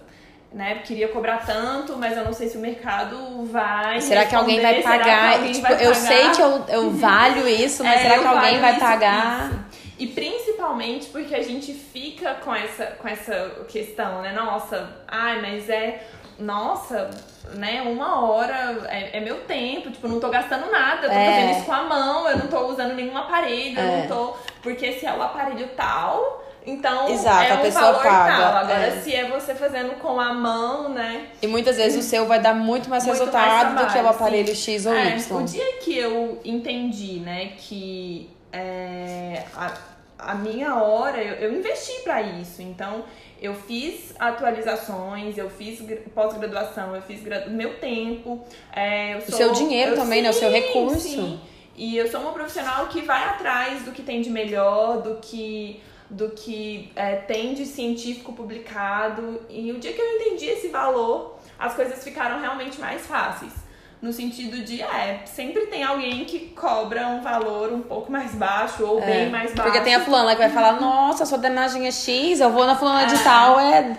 né? 0.53 0.81
Queria 0.85 1.09
cobrar 1.09 1.45
tanto, 1.45 1.97
mas 1.97 2.17
eu 2.17 2.25
não 2.25 2.33
sei 2.33 2.49
se 2.49 2.57
o 2.57 2.61
mercado 2.61 3.45
vai. 3.45 4.01
Será 4.01 4.25
que 4.25 4.35
alguém 4.35 4.61
vai 4.61 4.83
pagar? 4.83 5.35
Alguém 5.35 5.53
tipo, 5.53 5.63
vai 5.63 5.77
pagar? 5.77 5.87
eu 5.87 5.95
sei 5.95 6.31
que 6.31 6.41
eu, 6.41 6.65
eu 6.69 6.91
valho 6.91 7.49
isso, 7.49 7.85
mas 7.85 8.01
é, 8.01 8.03
será 8.03 8.19
que 8.19 8.27
alguém 8.27 8.61
vai 8.61 8.79
pagar? 8.79 9.51
Isso. 9.51 9.89
E 9.99 10.07
principalmente 10.07 11.07
porque 11.09 11.35
a 11.35 11.43
gente 11.43 11.75
fica 11.75 12.35
com 12.35 12.55
essa, 12.55 12.87
com 12.87 13.09
essa 13.09 13.67
questão, 13.69 14.23
né? 14.23 14.33
Nossa, 14.33 14.89
ai, 15.07 15.41
mas 15.43 15.69
é. 15.69 16.07
Nossa, 16.39 17.11
né? 17.55 17.83
Uma 17.83 18.25
hora 18.25 18.87
é, 18.89 19.19
é 19.19 19.21
meu 19.21 19.41
tempo, 19.41 19.91
tipo, 19.91 20.07
eu 20.07 20.11
não 20.13 20.21
tô 20.21 20.29
gastando 20.29 20.71
nada, 20.71 21.07
eu 21.07 21.11
tô 21.11 21.17
é. 21.17 21.27
fazendo 21.27 21.51
isso 21.51 21.67
com 21.67 21.73
a 21.73 21.83
mão, 21.83 22.29
eu 22.29 22.39
não 22.39 22.47
tô 22.47 22.69
usando 22.69 22.95
nenhum 22.95 23.19
aparelho, 23.19 23.79
é. 23.79 23.83
eu 23.83 23.99
não 23.99 24.07
tô. 24.07 24.37
Porque 24.63 24.93
se 24.93 25.05
é 25.05 25.13
o 25.13 25.21
aparelho 25.21 25.69
tal 25.77 26.48
então, 26.69 27.09
Exato, 27.09 27.45
é 27.45 27.55
um 27.55 27.59
a 27.59 27.61
pessoa 27.61 27.95
paga. 27.95 28.37
Tal. 28.37 28.57
Agora, 28.57 28.87
é. 28.87 29.01
se 29.01 29.15
é 29.15 29.29
você 29.29 29.55
fazendo 29.55 29.99
com 29.99 30.21
a 30.21 30.33
mão, 30.35 30.91
né? 30.91 31.29
E 31.41 31.47
muitas 31.47 31.77
vezes 31.77 32.05
o 32.05 32.09
seu 32.09 32.27
vai 32.27 32.41
dar 32.41 32.55
muito 32.55 32.91
mais 32.91 33.05
muito 33.05 33.19
resultado 33.19 33.47
mais 33.47 33.61
trabalho, 33.61 33.87
do 33.87 33.93
que 33.93 33.99
o 33.99 34.09
aparelho 34.09 34.55
sim. 34.55 34.73
X 34.73 34.87
ou 34.87 34.95
é, 34.95 35.17
Y. 35.17 35.37
O 35.37 35.45
dia 35.45 35.73
que 35.81 35.97
eu 35.97 36.41
entendi, 36.45 37.21
né, 37.21 37.53
que 37.57 38.29
é, 38.53 39.45
a, 39.57 39.73
a 40.19 40.35
minha 40.35 40.75
hora, 40.77 41.23
eu, 41.23 41.35
eu 41.37 41.59
investi 41.59 42.03
para 42.03 42.21
isso. 42.21 42.61
Então, 42.61 43.05
eu 43.41 43.55
fiz 43.55 44.15
atualizações, 44.19 45.39
eu 45.39 45.49
fiz 45.49 45.81
pós-graduação, 46.15 46.95
eu 46.95 47.03
fiz 47.03 47.23
meu 47.49 47.79
tempo. 47.79 48.45
É, 48.75 49.21
sou, 49.21 49.35
o 49.35 49.37
seu 49.37 49.53
dinheiro 49.53 49.95
também, 49.95 50.19
sim, 50.19 50.25
né? 50.25 50.31
O 50.31 50.35
seu 50.35 50.51
recurso. 50.51 51.01
Sim. 51.01 51.41
E 51.77 51.97
eu 51.97 52.11
sou 52.11 52.21
uma 52.21 52.33
profissional 52.33 52.87
que 52.89 53.03
vai 53.03 53.25
atrás 53.25 53.85
do 53.85 53.93
que 53.93 54.03
tem 54.03 54.21
de 54.21 54.31
melhor, 54.31 55.01
do 55.01 55.19
que 55.23 55.81
do 56.11 56.31
que 56.31 56.91
é, 56.97 57.17
tem 57.17 57.55
de 57.55 57.67
científico 57.67 58.33
publicado. 58.33 59.41
E 59.49 59.71
o 59.73 59.79
dia 59.79 59.93
que 59.93 60.01
eu 60.01 60.17
entendi 60.17 60.47
esse 60.47 60.69
valor, 60.69 61.39
as 61.59 61.75
coisas 61.75 62.03
ficaram 62.03 62.41
realmente 62.41 62.81
mais 62.81 63.07
fáceis. 63.07 63.53
No 64.01 64.13
sentido 64.13 64.63
de, 64.65 64.81
é, 64.81 65.23
sempre 65.25 65.67
tem 65.67 65.83
alguém 65.83 66.25
que 66.25 66.51
cobra 66.51 67.09
um 67.09 67.21
valor 67.21 67.73
um 67.73 67.83
pouco 67.83 68.13
mais 68.13 68.33
baixo 68.33 68.85
ou 68.85 69.03
é, 69.03 69.07
bem 69.07 69.31
mais 69.31 69.53
baixo. 69.53 69.63
Porque 69.63 69.81
tem 69.81 69.97
a 69.97 70.01
fulana 70.01 70.33
que 70.33 70.39
vai 70.41 70.51
falar, 70.51 70.81
nossa, 70.81 71.27
sua 71.27 71.39
drenagem 71.39 71.87
é 71.87 71.91
X, 71.91 72.41
eu 72.41 72.51
vou 72.51 72.65
na 72.65 72.77
fulana 72.77 73.03
é. 73.03 73.07
de 73.07 73.19
tal, 73.25 73.59
é 73.59 73.97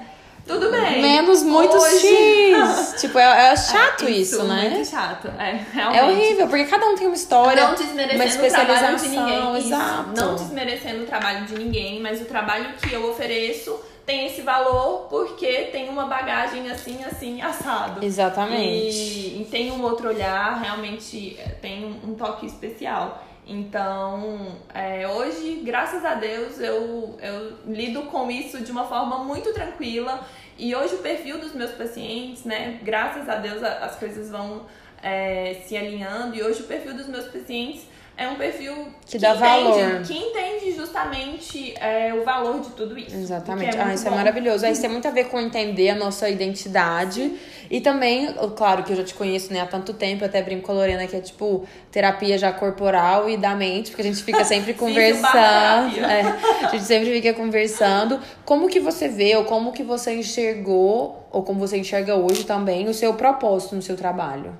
tudo 0.49 0.71
bem. 0.71 0.99
Menos 0.99 1.43
muitos 1.43 1.83
Hoje... 1.83 2.07
X. 2.07 2.95
tipo, 3.01 3.19
é, 3.19 3.51
é 3.51 3.55
chato 3.55 4.05
é, 4.05 4.11
isso, 4.11 4.37
isso, 4.37 4.43
né? 4.45 4.69
Muito 4.69 4.89
chato. 4.89 5.27
É, 5.37 5.63
realmente. 5.71 5.99
É 5.99 6.03
horrível, 6.03 6.47
porque 6.47 6.65
cada 6.65 6.87
um 6.87 6.95
tem 6.95 7.05
uma 7.05 7.15
história. 7.15 7.67
Não 7.67 7.75
desmerecendo 7.75 8.15
uma 8.15 8.25
especialização, 8.25 8.95
o 8.95 8.97
trabalho 8.97 8.97
de 8.97 9.07
ninguém. 9.09 9.57
Exato. 9.57 10.09
Não 10.15 10.35
desmerecendo 10.35 11.03
o 11.03 11.05
trabalho 11.05 11.45
de 11.45 11.53
ninguém, 11.53 11.99
mas 12.01 12.19
o 12.19 12.25
trabalho 12.25 12.73
que 12.81 12.91
eu 12.91 13.07
ofereço 13.11 13.79
tem 14.07 14.25
esse 14.25 14.41
valor 14.41 15.07
porque 15.07 15.65
tem 15.71 15.87
uma 15.87 16.05
bagagem 16.05 16.71
assim, 16.71 17.03
assim, 17.03 17.39
assado. 17.43 18.03
Exatamente. 18.03 18.97
E, 18.97 19.41
e 19.41 19.47
tem 19.51 19.71
um 19.71 19.83
outro 19.83 20.09
olhar, 20.09 20.59
realmente 20.59 21.37
é, 21.39 21.49
tem 21.61 21.85
um, 21.85 22.09
um 22.09 22.15
toque 22.15 22.47
especial. 22.47 23.23
Então, 23.51 24.59
é, 24.75 25.07
hoje, 25.07 25.63
graças 25.65 26.05
a 26.05 26.13
Deus, 26.13 26.59
eu, 26.59 27.17
eu 27.19 27.57
lido 27.65 28.03
com 28.03 28.29
isso 28.29 28.63
de 28.63 28.71
uma 28.71 28.85
forma 28.85 29.23
muito 29.23 29.51
tranquila. 29.55 30.23
E 30.55 30.75
hoje 30.75 30.93
o 30.93 30.99
perfil 30.99 31.39
dos 31.39 31.53
meus 31.53 31.71
pacientes, 31.71 32.45
né? 32.45 32.79
Graças 32.83 33.27
a 33.27 33.37
Deus 33.37 33.63
as 33.63 33.95
coisas 33.95 34.29
vão 34.29 34.67
é, 35.01 35.63
se 35.65 35.75
alinhando. 35.75 36.35
E 36.35 36.43
hoje 36.43 36.61
o 36.61 36.65
perfil 36.65 36.93
dos 36.93 37.07
meus 37.07 37.25
pacientes 37.25 37.87
é 38.19 38.27
um 38.27 38.35
perfil 38.35 38.75
que, 39.05 39.13
que 39.13 39.17
dá 39.17 39.29
entende, 39.29 39.41
valor. 39.41 40.01
Que 40.03 40.13
entende 40.13 40.71
justamente 40.75 41.73
é, 41.79 42.13
o 42.13 42.25
valor 42.25 42.59
de 42.59 42.69
tudo 42.71 42.99
isso. 42.99 43.15
Exatamente. 43.15 43.77
É 43.77 43.81
ah, 43.81 43.93
isso 43.93 44.05
é 44.05 44.09
bom. 44.09 44.15
é 44.15 44.17
maravilhoso. 44.17 44.65
Aí 44.65 44.73
isso 44.73 44.81
tem 44.81 44.89
muito 44.89 45.07
a 45.07 45.11
ver 45.11 45.29
com 45.29 45.39
entender 45.39 45.91
a 45.91 45.95
nossa 45.95 46.27
identidade. 46.27 47.33
E 47.71 47.79
também, 47.79 48.33
claro 48.57 48.83
que 48.83 48.91
eu 48.91 48.97
já 48.97 49.05
te 49.05 49.13
conheço 49.13 49.53
né, 49.53 49.61
há 49.61 49.65
tanto 49.65 49.93
tempo, 49.93 50.25
eu 50.25 50.27
até 50.27 50.41
brinco 50.41 50.63
com 50.63 50.73
a 50.73 50.75
Lorena 50.75 51.07
que 51.07 51.15
é 51.15 51.21
tipo 51.21 51.65
terapia 51.89 52.37
já 52.37 52.51
corporal 52.51 53.29
e 53.29 53.37
da 53.37 53.55
mente, 53.55 53.91
porque 53.91 54.01
a 54.01 54.05
gente 54.05 54.21
fica 54.21 54.43
sempre 54.43 54.73
conversando. 54.75 56.03
é, 56.03 56.21
a 56.65 56.67
gente 56.71 56.83
sempre 56.83 57.13
fica 57.13 57.33
conversando. 57.33 58.19
Como 58.43 58.67
que 58.67 58.81
você 58.81 59.07
vê, 59.07 59.37
ou 59.37 59.45
como 59.45 59.71
que 59.71 59.81
você 59.81 60.13
enxergou, 60.13 61.25
ou 61.31 61.41
como 61.41 61.57
você 61.61 61.77
enxerga 61.77 62.15
hoje 62.15 62.43
também, 62.43 62.89
o 62.89 62.93
seu 62.93 63.13
propósito 63.13 63.77
no 63.77 63.81
seu 63.81 63.95
trabalho? 63.95 64.57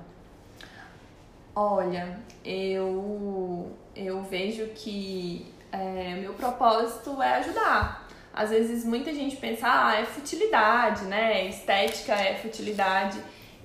Olha, 1.53 2.17
eu, 2.43 3.71
eu 3.95 4.21
vejo 4.23 4.67
que 4.75 5.45
é, 5.71 6.15
meu 6.15 6.33
propósito 6.33 7.21
é 7.21 7.35
ajudar. 7.35 8.07
Às 8.33 8.51
vezes 8.51 8.85
muita 8.85 9.13
gente 9.13 9.35
pensa, 9.35 9.67
ah, 9.67 9.99
é 9.99 10.05
futilidade, 10.05 11.05
né? 11.05 11.45
Estética 11.47 12.13
é 12.13 12.35
futilidade. 12.35 13.19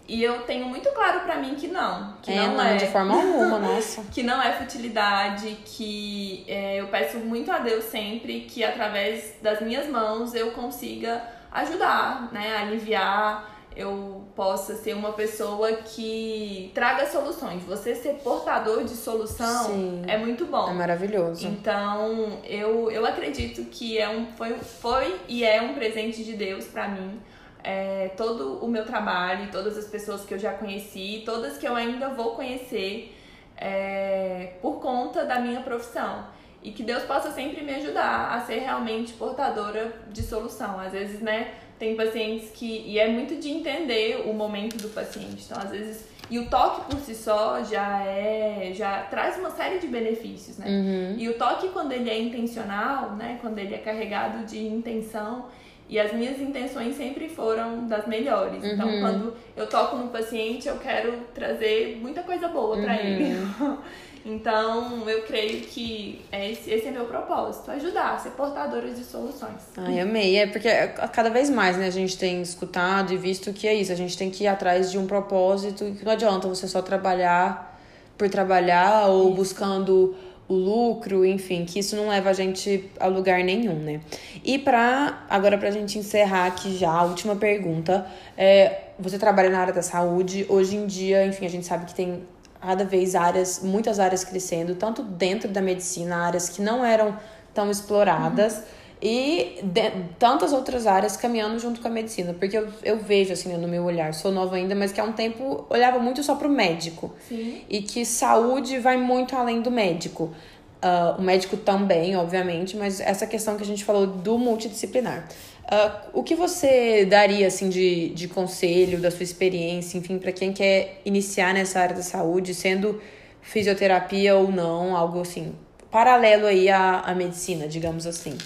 E 0.07 0.23
eu 0.23 0.43
tenho 0.43 0.67
muito 0.67 0.91
claro 0.91 1.21
para 1.21 1.37
mim 1.37 1.55
que 1.55 1.67
não. 1.69 2.17
Que 2.21 2.33
é, 2.33 2.47
não, 2.47 2.57
não 2.57 2.65
é. 2.65 2.77
de 2.77 2.87
forma 2.87 3.15
alguma, 3.15 3.59
nossa. 3.61 4.03
que 4.13 4.23
não 4.23 4.43
é 4.43 4.53
futilidade, 4.53 5.57
que 5.65 6.45
é, 6.47 6.81
eu 6.81 6.89
peço 6.89 7.19
muito 7.19 7.51
a 7.51 7.59
Deus 7.59 7.85
sempre 7.85 8.43
que 8.43 8.63
através 8.63 9.37
das 9.41 9.61
minhas 9.61 9.89
mãos 9.89 10.35
eu 10.35 10.51
consiga 10.51 11.23
ajudar, 11.51 12.29
né? 12.33 12.57
Aliviar, 12.57 13.54
eu 13.77 14.25
possa 14.37 14.75
ser 14.77 14.95
uma 14.95 15.13
pessoa 15.13 15.73
que 15.73 16.71
traga 16.75 17.07
soluções. 17.07 17.63
Você 17.65 17.95
ser 17.95 18.15
portador 18.15 18.85
de 18.85 18.95
solução 18.95 19.67
Sim. 19.67 20.03
é 20.07 20.17
muito 20.17 20.47
bom. 20.47 20.69
É 20.69 20.73
maravilhoso. 20.73 21.47
Então, 21.47 22.41
eu, 22.45 22.91
eu 22.91 23.05
acredito 23.05 23.65
que 23.65 23.99
é 23.99 24.09
um, 24.09 24.27
foi, 24.33 24.55
foi 24.59 25.21
e 25.29 25.45
é 25.45 25.61
um 25.61 25.75
presente 25.75 26.25
de 26.25 26.35
Deus 26.35 26.67
para 26.67 26.89
mim. 26.89 27.21
É, 27.63 28.11
todo 28.17 28.59
o 28.65 28.69
meu 28.69 28.85
trabalho, 28.85 29.51
todas 29.51 29.77
as 29.77 29.87
pessoas 29.87 30.25
que 30.25 30.35
eu 30.35 30.39
já 30.39 30.53
conheci, 30.53 31.23
todas 31.25 31.57
que 31.57 31.67
eu 31.67 31.75
ainda 31.75 32.11
vou 32.11 32.35
conhecer 32.35 33.17
é, 33.57 34.53
por 34.61 34.81
conta 34.81 35.25
da 35.25 35.41
minha 35.41 35.61
profissão. 35.61 36.27
E 36.63 36.71
que 36.73 36.83
Deus 36.83 37.03
possa 37.03 37.31
sempre 37.31 37.63
me 37.63 37.75
ajudar 37.75 38.35
a 38.35 38.41
ser 38.41 38.61
realmente 38.61 39.13
portadora 39.15 39.93
de 40.11 40.23
solução. 40.23 40.79
Às 40.79 40.93
vezes, 40.93 41.21
né, 41.21 41.53
tem 41.79 41.97
pacientes 41.97 42.51
que. 42.51 42.83
E 42.87 42.99
é 42.99 43.09
muito 43.09 43.37
de 43.37 43.51
entender 43.51 44.23
o 44.27 44.33
momento 44.33 44.77
do 44.77 44.89
paciente. 44.89 45.45
Então, 45.47 45.59
às 45.63 45.71
vezes. 45.71 46.15
E 46.31 46.39
o 46.39 46.47
toque 46.49 46.91
por 46.91 46.99
si 47.01 47.15
só 47.15 47.63
já 47.63 48.03
é. 48.05 48.73
já 48.75 49.03
traz 49.11 49.39
uma 49.39 49.51
série 49.51 49.79
de 49.79 49.87
benefícios, 49.87 50.57
né? 50.57 50.67
Uhum. 50.67 51.19
E 51.19 51.29
o 51.29 51.35
toque, 51.35 51.69
quando 51.69 51.93
ele 51.93 52.09
é 52.09 52.19
intencional, 52.19 53.13
né? 53.17 53.39
Quando 53.43 53.59
ele 53.59 53.75
é 53.75 53.79
carregado 53.79 54.45
de 54.47 54.59
intenção. 54.67 55.47
E 55.87 56.01
as 56.01 56.15
minhas 56.15 56.41
intenções 56.41 56.97
sempre 56.97 57.29
foram 57.29 57.87
das 57.87 58.07
melhores. 58.07 58.65
Então, 58.65 58.89
Uhum. 58.89 59.01
quando 59.03 59.35
eu 59.55 59.67
toco 59.69 59.97
no 59.97 60.09
paciente, 60.09 60.67
eu 60.67 60.79
quero 60.79 61.13
trazer 61.35 61.99
muita 62.01 62.23
coisa 62.23 62.49
boa 62.49 62.79
pra 62.79 62.95
Uhum. 62.95 62.99
ele. 63.01 63.37
Então, 64.25 65.09
eu 65.09 65.23
creio 65.23 65.61
que 65.61 66.25
esse, 66.33 66.71
esse 66.71 66.87
é 66.87 66.91
meu 66.91 67.05
propósito, 67.05 67.71
ajudar, 67.71 68.19
ser 68.19 68.31
portadora 68.31 68.91
de 68.91 69.05
soluções. 69.05 69.61
Ai, 69.77 70.01
amei. 70.01 70.39
É 70.39 70.47
porque 70.47 70.69
cada 71.13 71.29
vez 71.29 71.51
mais, 71.51 71.77
né, 71.77 71.87
a 71.87 71.91
gente 71.91 72.17
tem 72.17 72.41
escutado 72.41 73.13
e 73.13 73.19
visto 73.19 73.53
que 73.53 73.69
é 73.69 73.75
isso. 73.75 73.93
A 73.93 73.97
gente 73.97 74.17
tem 74.17 74.31
que 74.31 74.45
ir 74.45 74.47
atrás 74.47 74.91
de 74.91 74.99
um 74.99 75.07
propósito 75.07 75.85
que 75.99 76.05
não 76.05 76.13
adianta 76.13 76.49
você 76.49 76.67
só 76.67 76.81
trabalhar 76.81 77.79
por 78.17 78.29
trabalhar 78.31 79.09
ou 79.09 79.35
buscando 79.35 80.17
o 80.47 80.55
lucro, 80.55 81.25
enfim, 81.25 81.65
que 81.65 81.79
isso 81.79 81.97
não 81.97 82.09
leva 82.09 82.31
a 82.31 82.33
gente 82.33 82.91
a 83.01 83.07
lugar 83.07 83.43
nenhum, 83.43 83.77
né? 83.77 84.01
E 84.45 84.59
pra, 84.59 85.25
agora 85.29 85.57
pra 85.57 85.71
gente 85.71 85.99
encerrar 85.99 86.47
aqui 86.47 86.77
já, 86.77 86.91
a 86.91 87.05
última 87.05 87.35
pergunta. 87.35 88.07
É, 88.37 88.91
você 88.99 89.19
trabalha 89.19 89.51
na 89.51 89.59
área 89.59 89.73
da 89.73 89.83
saúde, 89.83 90.47
hoje 90.49 90.77
em 90.77 90.87
dia, 90.87 91.27
enfim, 91.27 91.47
a 91.47 91.51
gente 91.51 91.67
sabe 91.67 91.87
que 91.87 91.95
tem 91.95 92.23
cada 92.65 92.85
vez 92.85 93.15
áreas, 93.15 93.61
muitas 93.63 94.01
áreas 94.01 94.25
crescendo, 94.25 94.75
tanto 94.75 95.03
dentro 95.03 95.49
da 95.51 95.61
medicina, 95.61 96.17
áreas 96.17 96.49
que 96.49 96.63
não 96.63 96.85
eram 96.85 97.17
tão 97.53 97.71
exploradas, 97.71 98.63
e 99.03 99.61
de- 99.63 99.93
tantas 100.19 100.53
outras 100.55 100.87
áreas 100.87 101.15
caminhando 101.15 101.59
junto 101.59 101.81
com 101.83 101.89
a 101.89 101.91
medicina. 101.91 102.33
Porque 102.33 102.57
eu, 102.57 102.69
eu 102.83 102.99
vejo, 102.99 103.35
assim, 103.35 103.51
né, 103.51 103.59
no 103.59 103.69
meu 103.69 103.85
olhar, 103.85 104.15
sou 104.15 104.33
nova 104.33 104.57
ainda, 104.57 104.75
mas 104.75 104.93
que 104.93 105.01
há 105.01 105.05
um 105.05 105.13
tempo 105.13 105.67
olhava 105.69 105.99
muito 105.99 106.23
só 106.23 106.37
pro 106.37 106.49
médico. 106.49 107.13
Sim. 107.29 107.61
E 107.69 107.83
que 107.83 108.07
saúde 108.07 108.79
vai 108.79 108.97
muito 108.97 109.37
além 109.37 109.61
do 109.61 109.71
médico. 109.71 110.33
Ah, 110.81 111.17
o 111.19 111.23
médico 111.23 111.57
também, 111.59 112.17
obviamente, 112.17 112.77
mas 112.77 112.99
essa 113.01 113.27
questão 113.27 113.57
que 113.57 113.63
a 113.63 113.67
gente 113.67 113.85
falou 113.85 114.07
do 114.07 114.39
multidisciplinar. 114.39 115.29
Ah, 115.67 116.03
o 116.13 116.23
que 116.23 116.35
você 116.35 117.07
daria 117.07 117.47
assim 117.47 117.69
de, 117.69 118.11
de 118.11 118.29
conselho, 118.29 119.01
da 119.01 119.11
sua 119.11 119.23
experiência, 119.23 119.97
enfim, 119.97 120.19
para 120.19 120.33
quem 120.33 120.53
quer 120.53 121.01
iniciar 121.05 121.55
nessa 121.55 121.81
área 121.81 121.97
da 121.97 122.03
saúde, 122.03 122.55
sendo 122.55 123.01
fisioterapia 123.41 124.37
ou 124.37 124.51
não, 124.51 124.97
algo 124.97 125.21
assim, 125.21 125.55
paralelo 125.91 126.47
aí 126.47 126.69
à, 126.69 127.01
à 127.01 127.15
medicina, 127.15 127.67
digamos 127.67 128.07
assim. 128.07 128.37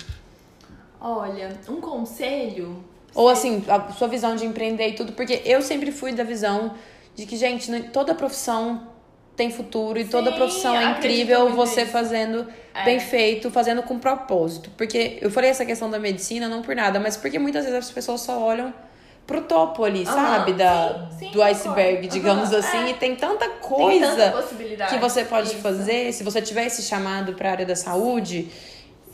Olha, 1.00 1.59
um 1.68 1.81
conselho. 1.81 2.85
Ou 3.14 3.28
assim, 3.28 3.64
a 3.68 3.92
sua 3.92 4.09
visão 4.09 4.37
de 4.37 4.44
empreender 4.44 4.88
e 4.88 4.92
tudo, 4.94 5.12
porque 5.12 5.42
eu 5.44 5.62
sempre 5.62 5.90
fui 5.90 6.12
da 6.12 6.24
visão 6.24 6.74
de 7.14 7.26
que, 7.26 7.37
gente, 7.37 7.70
toda 7.90 8.14
profissão 8.14 8.88
tem 9.38 9.51
futuro 9.51 9.98
e 9.98 10.05
toda 10.05 10.31
Sim, 10.31 10.37
profissão 10.37 10.77
é 10.77 10.85
incrível 10.90 11.48
você 11.51 11.83
nisso. 11.83 11.92
fazendo 11.92 12.46
É. 12.74 12.85
bem 12.85 12.98
feito, 13.01 13.51
fazendo 13.51 13.83
com 13.85 13.98
propósito. 13.98 14.68
Porque 14.77 15.16
eu 15.22 15.31
falei 15.31 15.48
essa 15.48 15.64
questão 15.64 15.88
da 15.88 15.98
medicina 15.98 16.48
não 16.48 16.61
por 16.61 16.74
nada, 16.74 16.98
mas 16.98 17.16
porque 17.16 17.38
muitas 17.38 17.64
vezes 17.64 17.79
as 17.79 17.90
pessoas 17.90 18.20
só 18.20 18.38
olham 18.40 18.74
pro 19.27 19.42
topo 19.42 19.85
ali, 19.85 20.03
Aham, 20.07 20.14
sabe? 20.14 20.53
Da, 20.55 21.09
sim, 21.12 21.27
sim, 21.27 21.31
do 21.31 21.42
iceberg, 21.42 22.09
digamos 22.09 22.51
Aham, 22.51 22.59
assim, 22.59 22.85
é. 22.87 22.90
e 22.90 22.94
tem 22.94 23.14
tanta 23.14 23.46
Tem 23.48 23.59
coisa 23.61 24.07
tanta 24.16 24.31
possibilidade. 24.42 24.92
que 24.94 24.98
você 25.01 25.24
pode 25.24 25.48
Isso. 25.48 25.59
fazer, 25.59 26.12
se 26.12 26.24
você 26.24 26.40
tiver 26.42 26.66
esse 26.66 26.83
chamado 26.83 27.35
para 27.35 27.48
a 27.48 27.53
área 27.53 27.66
da 27.66 27.77
saúde, 27.77 28.48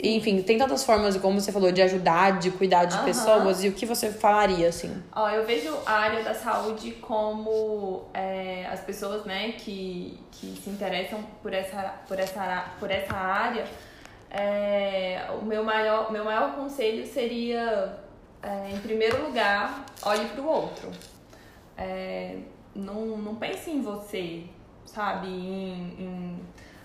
enfim, 0.08 0.42
tem 0.42 0.58
tantas 0.58 0.84
formas, 0.84 1.16
como 1.16 1.40
você 1.40 1.50
falou, 1.52 1.70
de 1.72 1.80
ajudar, 1.82 2.38
de 2.38 2.50
cuidar 2.50 2.84
de 2.84 2.96
Aham. 2.96 3.04
pessoas, 3.04 3.64
e 3.64 3.68
o 3.68 3.72
que 3.72 3.86
você 3.86 4.10
falaria, 4.10 4.68
assim? 4.68 5.02
Ó, 5.14 5.28
eu 5.30 5.44
vejo 5.46 5.76
a 5.86 5.92
área 5.92 6.22
da 6.22 6.34
saúde 6.34 6.92
como 6.92 8.04
é, 8.12 8.66
as 8.70 8.80
pessoas, 8.80 9.24
né, 9.24 9.52
que, 9.52 10.18
que 10.32 10.58
se 10.62 10.70
interessam 10.70 11.22
por 11.42 11.52
essa, 11.52 11.94
por 12.06 12.18
essa, 12.18 12.64
por 12.78 12.90
essa 12.90 13.14
área. 13.14 13.64
é, 14.30 15.26
o 15.40 15.44
meu 15.44 15.62
maior, 15.62 16.10
meu 16.10 16.24
maior 16.24 16.56
conselho 16.56 17.06
seria, 17.06 17.96
é, 18.42 18.70
em 18.72 18.78
primeiro 18.80 19.24
lugar, 19.26 19.84
olhe 20.02 20.24
para 20.26 20.42
o 20.42 20.46
outro. 20.48 20.90
É, 21.78 22.36
não, 22.74 23.16
não 23.16 23.36
pense 23.36 23.70
em 23.70 23.80
você, 23.80 24.42
sabe? 24.84 25.28
Em, 25.28 25.94
em 25.98 26.40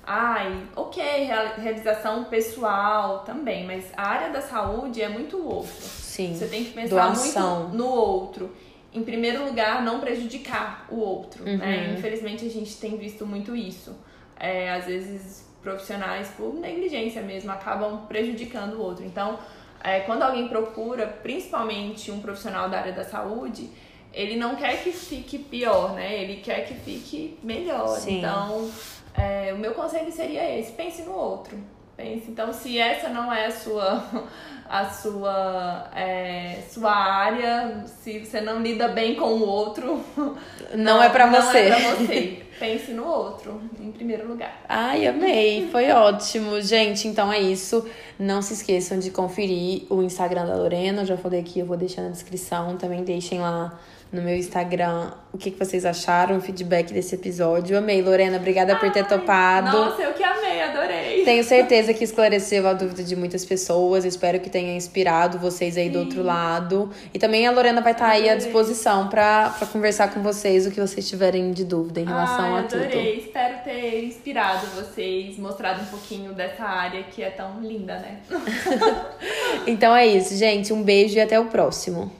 ai, 0.05 0.67
ok, 0.75 1.03
real- 1.25 1.53
realização 1.57 2.23
pessoal 2.25 3.19
também, 3.19 3.65
mas 3.65 3.85
a 3.95 4.03
área 4.07 4.29
da 4.31 4.41
saúde 4.41 5.01
é 5.01 5.09
muito 5.09 5.38
outro. 5.45 5.71
Sim. 5.71 6.35
Você 6.35 6.47
tem 6.47 6.63
que 6.65 6.71
pensar 6.71 6.95
Doação. 7.07 7.59
muito 7.67 7.77
no 7.77 7.88
outro. 7.88 8.55
Em 8.91 9.03
primeiro 9.03 9.45
lugar, 9.45 9.83
não 9.83 9.99
prejudicar 9.99 10.88
o 10.89 10.95
outro, 10.97 11.43
né? 11.43 11.88
Uhum. 11.89 11.93
Infelizmente, 11.99 12.45
a 12.45 12.49
gente 12.49 12.75
tem 12.77 12.97
visto 12.97 13.25
muito 13.25 13.55
isso. 13.55 13.95
É, 14.39 14.71
às 14.71 14.85
vezes, 14.85 15.47
profissionais, 15.62 16.29
por 16.29 16.55
negligência 16.55 17.21
mesmo, 17.21 17.51
acabam 17.51 18.07
prejudicando 18.07 18.73
o 18.75 18.81
outro. 18.81 19.05
Então, 19.05 19.38
é, 19.83 19.99
quando 20.01 20.23
alguém 20.23 20.47
procura, 20.47 21.05
principalmente 21.05 22.09
um 22.12 22.19
profissional 22.19 22.67
da 22.69 22.79
área 22.79 22.93
da 22.93 23.03
saúde, 23.03 23.69
ele 24.12 24.35
não 24.35 24.55
quer 24.55 24.81
que 24.83 24.91
fique 24.91 25.38
pior, 25.38 25.93
né? 25.93 26.23
Ele 26.23 26.38
quer 26.41 26.65
que 26.67 26.73
fique 26.73 27.38
melhor. 27.43 27.89
Sim. 27.89 28.17
Então, 28.17 28.71
é, 29.15 29.53
o 29.53 29.57
meu 29.57 29.73
conselho 29.73 30.11
seria 30.11 30.57
esse: 30.57 30.71
pense 30.71 31.03
no 31.03 31.13
outro. 31.13 31.57
Pense. 31.99 32.31
Então, 32.31 32.53
se 32.53 32.79
essa 32.79 33.09
não 33.09 33.31
é 33.33 33.47
a 33.47 33.51
sua, 33.51 34.01
a 34.69 34.85
sua, 34.85 35.89
é, 35.93 36.59
sua 36.69 36.93
área, 36.93 37.83
se 37.85 38.19
você 38.19 38.39
não 38.39 38.62
lida 38.62 38.88
bem 38.88 39.15
com 39.15 39.25
o 39.25 39.45
outro, 39.45 40.01
Não, 40.73 41.03
é 41.03 41.09
pra 41.09 41.27
não 41.27 41.41
você. 41.41 41.57
é 41.57 41.69
pra 41.69 41.95
você. 41.95 42.43
Pense 42.59 42.91
no 42.91 43.05
outro, 43.05 43.62
em 43.79 43.91
primeiro 43.91 44.27
lugar. 44.27 44.62
Ai, 44.67 45.07
amei. 45.07 45.69
Foi 45.71 45.89
ótimo. 45.91 46.62
Gente, 46.62 47.07
então 47.07 47.31
é 47.31 47.39
isso. 47.39 47.85
Não 48.17 48.41
se 48.41 48.53
esqueçam 48.53 48.99
de 48.99 49.12
conferir 49.12 49.83
o 49.89 50.03
Instagram 50.03 50.45
da 50.45 50.55
Lorena. 50.55 51.01
Eu 51.01 51.05
já 51.05 51.17
falei 51.17 51.39
aqui, 51.39 51.59
eu 51.59 51.65
vou 51.65 51.77
deixar 51.77 52.01
na 52.01 52.09
descrição. 52.09 52.75
Também 52.75 53.03
deixem 53.03 53.39
lá 53.39 53.79
no 54.12 54.21
meu 54.21 54.35
Instagram 54.35 55.12
o 55.31 55.38
que, 55.38 55.51
que 55.51 55.57
vocês 55.57 55.85
acharam, 55.85 56.38
o 56.38 56.41
feedback 56.41 56.91
desse 56.91 57.15
episódio. 57.15 57.77
Amei, 57.77 58.01
Lorena. 58.01 58.35
Obrigada 58.38 58.75
por 58.75 58.91
ter 58.91 59.03
Ai, 59.03 59.07
topado. 59.07 59.77
Nossa, 59.77 60.01
eu 60.01 60.13
que 60.13 60.23
amei, 60.23 60.62
adorei. 60.62 61.08
Tenho 61.29 61.43
certeza 61.43 61.93
que 61.93 62.03
esclareceu 62.03 62.67
a 62.67 62.73
dúvida 62.73 63.03
de 63.03 63.15
muitas 63.15 63.45
pessoas. 63.45 64.03
Espero 64.03 64.39
que 64.39 64.49
tenha 64.49 64.75
inspirado 64.75 65.37
vocês 65.37 65.77
aí 65.77 65.87
do 65.87 65.99
outro 65.99 66.23
lado. 66.23 66.89
E 67.13 67.19
também 67.19 67.45
a 67.45 67.51
Lorena 67.51 67.81
vai 67.81 67.91
estar 67.91 68.09
aí 68.09 68.27
à 68.27 68.35
disposição 68.35 69.09
para 69.09 69.53
conversar 69.71 70.11
com 70.11 70.23
vocês 70.23 70.65
o 70.65 70.71
que 70.71 70.81
vocês 70.81 71.07
tiverem 71.07 71.51
de 71.51 71.63
dúvida 71.63 72.01
em 72.01 72.05
relação 72.05 72.55
Ai, 72.55 72.61
a 72.61 72.63
tudo. 72.63 72.81
adorei. 72.81 73.19
Espero 73.19 73.63
ter 73.63 74.05
inspirado 74.05 74.65
vocês, 74.75 75.37
mostrado 75.37 75.83
um 75.83 75.85
pouquinho 75.85 76.33
dessa 76.33 76.63
área 76.63 77.03
que 77.03 77.21
é 77.21 77.29
tão 77.29 77.61
linda, 77.61 77.99
né? 77.99 78.21
Então 79.67 79.95
é 79.95 80.07
isso, 80.07 80.35
gente. 80.35 80.73
Um 80.73 80.81
beijo 80.81 81.15
e 81.15 81.21
até 81.21 81.39
o 81.39 81.45
próximo. 81.45 82.11